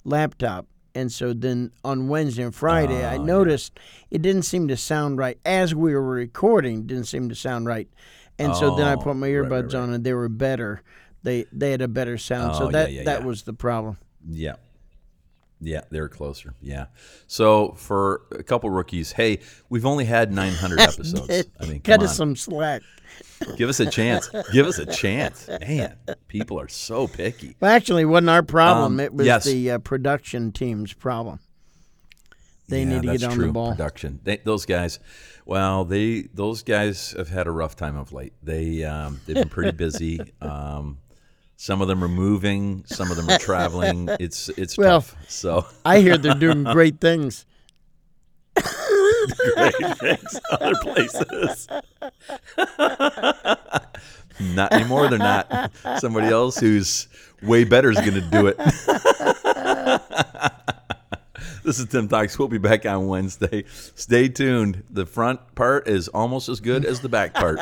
laptop, 0.06 0.68
and 0.96 1.12
so 1.12 1.34
then 1.34 1.72
on 1.84 2.08
Wednesday 2.08 2.44
and 2.44 2.56
Friday, 2.56 3.06
I 3.06 3.18
oh, 3.18 3.24
noticed 3.24 3.74
yeah. 3.76 4.18
it 4.18 4.22
didn't 4.22 4.44
seem 4.44 4.70
to 4.70 4.78
sound 4.78 5.18
right 5.18 5.38
as 5.46 5.76
we 5.76 5.94
were 5.94 6.02
recording. 6.02 6.88
Didn't 6.88 7.06
seem 7.06 7.28
to 7.30 7.36
sound 7.36 7.66
right, 7.66 7.90
and 8.40 8.54
oh, 8.54 8.56
so 8.56 8.76
then 8.76 8.88
I 8.88 8.96
put 8.96 9.16
my 9.18 9.28
earbuds 9.28 9.44
right, 9.44 9.52
right, 9.52 9.74
right. 9.74 9.76
on, 9.76 9.94
and 9.94 10.04
they 10.04 10.14
were 10.14 10.30
better. 10.30 10.82
They 11.24 11.46
they 11.52 11.72
had 11.72 11.82
a 11.82 11.90
better 11.90 12.18
sound, 12.18 12.52
oh, 12.56 12.60
so 12.60 12.68
that 12.70 12.92
yeah, 12.92 13.00
yeah, 13.00 13.06
that 13.06 13.24
was 13.26 13.44
the 13.44 13.54
problem. 13.54 13.98
Yeah. 14.28 14.56
Yeah, 15.64 15.82
they're 15.92 16.10
closer. 16.10 16.56
Yeah. 16.60 16.88
So 17.28 17.74
for 17.74 18.24
a 18.32 18.42
couple 18.42 18.70
rookies, 18.72 19.12
hey, 19.12 19.40
we've 19.70 19.86
only 19.86 20.06
had 20.06 20.32
900 20.32 20.80
episodes. 20.80 21.46
I 21.60 21.66
mean, 21.66 21.82
cut 21.82 22.02
us 22.02 22.18
some 22.18 22.36
slack. 22.36 22.82
Give 23.58 23.70
us 23.70 23.80
a 23.80 23.86
chance. 23.86 24.30
Give 24.52 24.66
us 24.66 24.80
a 24.80 24.86
chance. 24.88 25.48
Man, 25.48 25.96
people 26.28 26.60
are 26.60 26.68
so 26.68 27.08
picky. 27.08 27.56
Well, 27.60 27.72
actually, 27.72 28.04
it 28.04 28.06
wasn't 28.06 28.30
our 28.32 28.44
problem. 28.44 28.94
Um, 28.94 29.00
it 29.00 29.14
was 29.14 29.28
yes. 29.28 29.46
the 29.46 29.72
uh, 29.72 29.80
production 29.80 30.52
team's 30.52 30.94
problem. 30.94 31.40
They 32.68 32.80
yeah, 32.80 32.90
need 32.90 33.02
to 33.04 33.18
get 33.18 33.24
on 33.24 33.36
true. 33.36 33.48
the 33.48 33.54
ball. 33.54 33.72
Production. 33.72 34.20
They, 34.24 34.38
those 34.38 34.66
guys, 34.66 35.00
well, 35.46 35.84
they 35.86 36.22
those 36.34 36.64
guys 36.64 37.14
have 37.18 37.30
had 37.30 37.48
a 37.48 37.52
rough 37.52 37.76
time 37.76 37.98
of 37.98 38.14
late. 38.14 38.34
They 38.42 38.84
um, 38.84 39.20
they've 39.26 39.36
been 39.36 39.50
pretty 39.50 39.72
busy. 39.78 40.20
Um, 40.42 40.98
some 41.62 41.80
of 41.80 41.88
them 41.88 42.04
are 42.04 42.08
moving. 42.08 42.84
Some 42.88 43.12
of 43.12 43.18
them 43.18 43.30
are 43.30 43.38
traveling. 43.38 44.10
It's 44.20 44.50
it's 44.50 44.80
Well, 44.80 45.02
tough. 45.02 45.16
So 45.28 45.68
I 45.86 46.00
hear 46.00 46.18
they're 46.18 46.34
doing 46.34 46.64
great 46.64 47.00
things. 47.00 47.46
great 48.56 49.98
things 50.00 50.40
other 50.50 50.74
places. 50.82 51.68
not 54.56 54.74
anymore. 54.74 55.08
They're 55.08 55.20
not. 55.20 55.72
Somebody 56.00 56.30
else 56.30 56.58
who's 56.58 57.08
way 57.44 57.64
better 57.64 57.92
is 57.92 57.98
going 57.98 58.16
to 58.16 58.22
do 58.22 58.48
it. 58.48 58.58
this 61.64 61.78
is 61.78 61.86
Tim 61.86 62.08
Talks. 62.08 62.40
We'll 62.40 62.48
be 62.48 62.58
back 62.58 62.88
on 62.88 63.06
Wednesday. 63.06 63.66
Stay 63.94 64.30
tuned. 64.30 64.84
The 64.90 65.06
front 65.06 65.54
part 65.54 65.88
is 65.88 66.08
almost 66.08 66.50
as 66.50 66.60
good 66.60 66.86
as 66.86 67.02
the 67.02 67.10
back 67.10 67.36
part. 67.36 67.58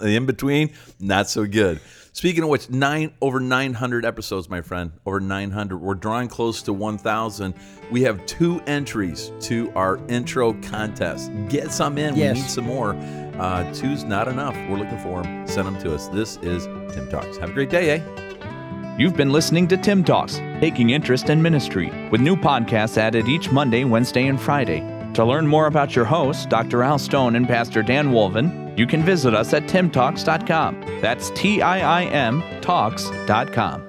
the 0.00 0.14
in 0.16 0.24
between, 0.24 0.72
not 0.98 1.28
so 1.28 1.46
good. 1.46 1.78
Speaking 2.16 2.44
of 2.44 2.48
which, 2.48 2.70
nine 2.70 3.12
over 3.20 3.40
900 3.40 4.06
episodes, 4.06 4.48
my 4.48 4.62
friend. 4.62 4.90
Over 5.04 5.20
900. 5.20 5.76
We're 5.76 5.92
drawing 5.92 6.28
close 6.28 6.62
to 6.62 6.72
1,000. 6.72 7.52
We 7.90 8.00
have 8.04 8.24
two 8.24 8.62
entries 8.62 9.32
to 9.40 9.70
our 9.76 9.98
intro 10.08 10.54
contest. 10.62 11.30
Get 11.50 11.70
some 11.70 11.98
in. 11.98 12.16
Yes. 12.16 12.34
We 12.34 12.40
need 12.40 12.48
some 12.48 12.64
more. 12.64 12.94
Uh, 13.38 13.70
two's 13.74 14.04
not 14.04 14.28
enough. 14.28 14.54
We're 14.70 14.78
looking 14.78 14.98
for 15.00 15.22
them. 15.22 15.46
Send 15.46 15.66
them 15.66 15.78
to 15.82 15.94
us. 15.94 16.08
This 16.08 16.38
is 16.38 16.64
Tim 16.94 17.06
Talks. 17.10 17.36
Have 17.36 17.50
a 17.50 17.52
great 17.52 17.68
day, 17.68 18.00
eh? 18.00 18.96
You've 18.98 19.14
been 19.14 19.30
listening 19.30 19.68
to 19.68 19.76
Tim 19.76 20.02
Talks, 20.02 20.36
taking 20.58 20.88
interest 20.88 21.28
in 21.28 21.42
ministry, 21.42 21.92
with 22.08 22.22
new 22.22 22.34
podcasts 22.34 22.96
added 22.96 23.28
each 23.28 23.52
Monday, 23.52 23.84
Wednesday, 23.84 24.26
and 24.26 24.40
Friday. 24.40 24.95
To 25.16 25.24
learn 25.24 25.46
more 25.46 25.66
about 25.66 25.96
your 25.96 26.04
hosts, 26.04 26.44
Dr. 26.44 26.82
Al 26.82 26.98
Stone 26.98 27.36
and 27.36 27.48
Pastor 27.48 27.82
Dan 27.82 28.10
Wolven, 28.10 28.76
you 28.78 28.86
can 28.86 29.02
visit 29.02 29.32
us 29.32 29.54
at 29.54 29.62
timtalks.com. 29.62 31.00
That's 31.00 31.30
T 31.30 31.62
I 31.62 32.02
I 32.02 32.04
M 32.04 32.42
talks.com. 32.60 33.85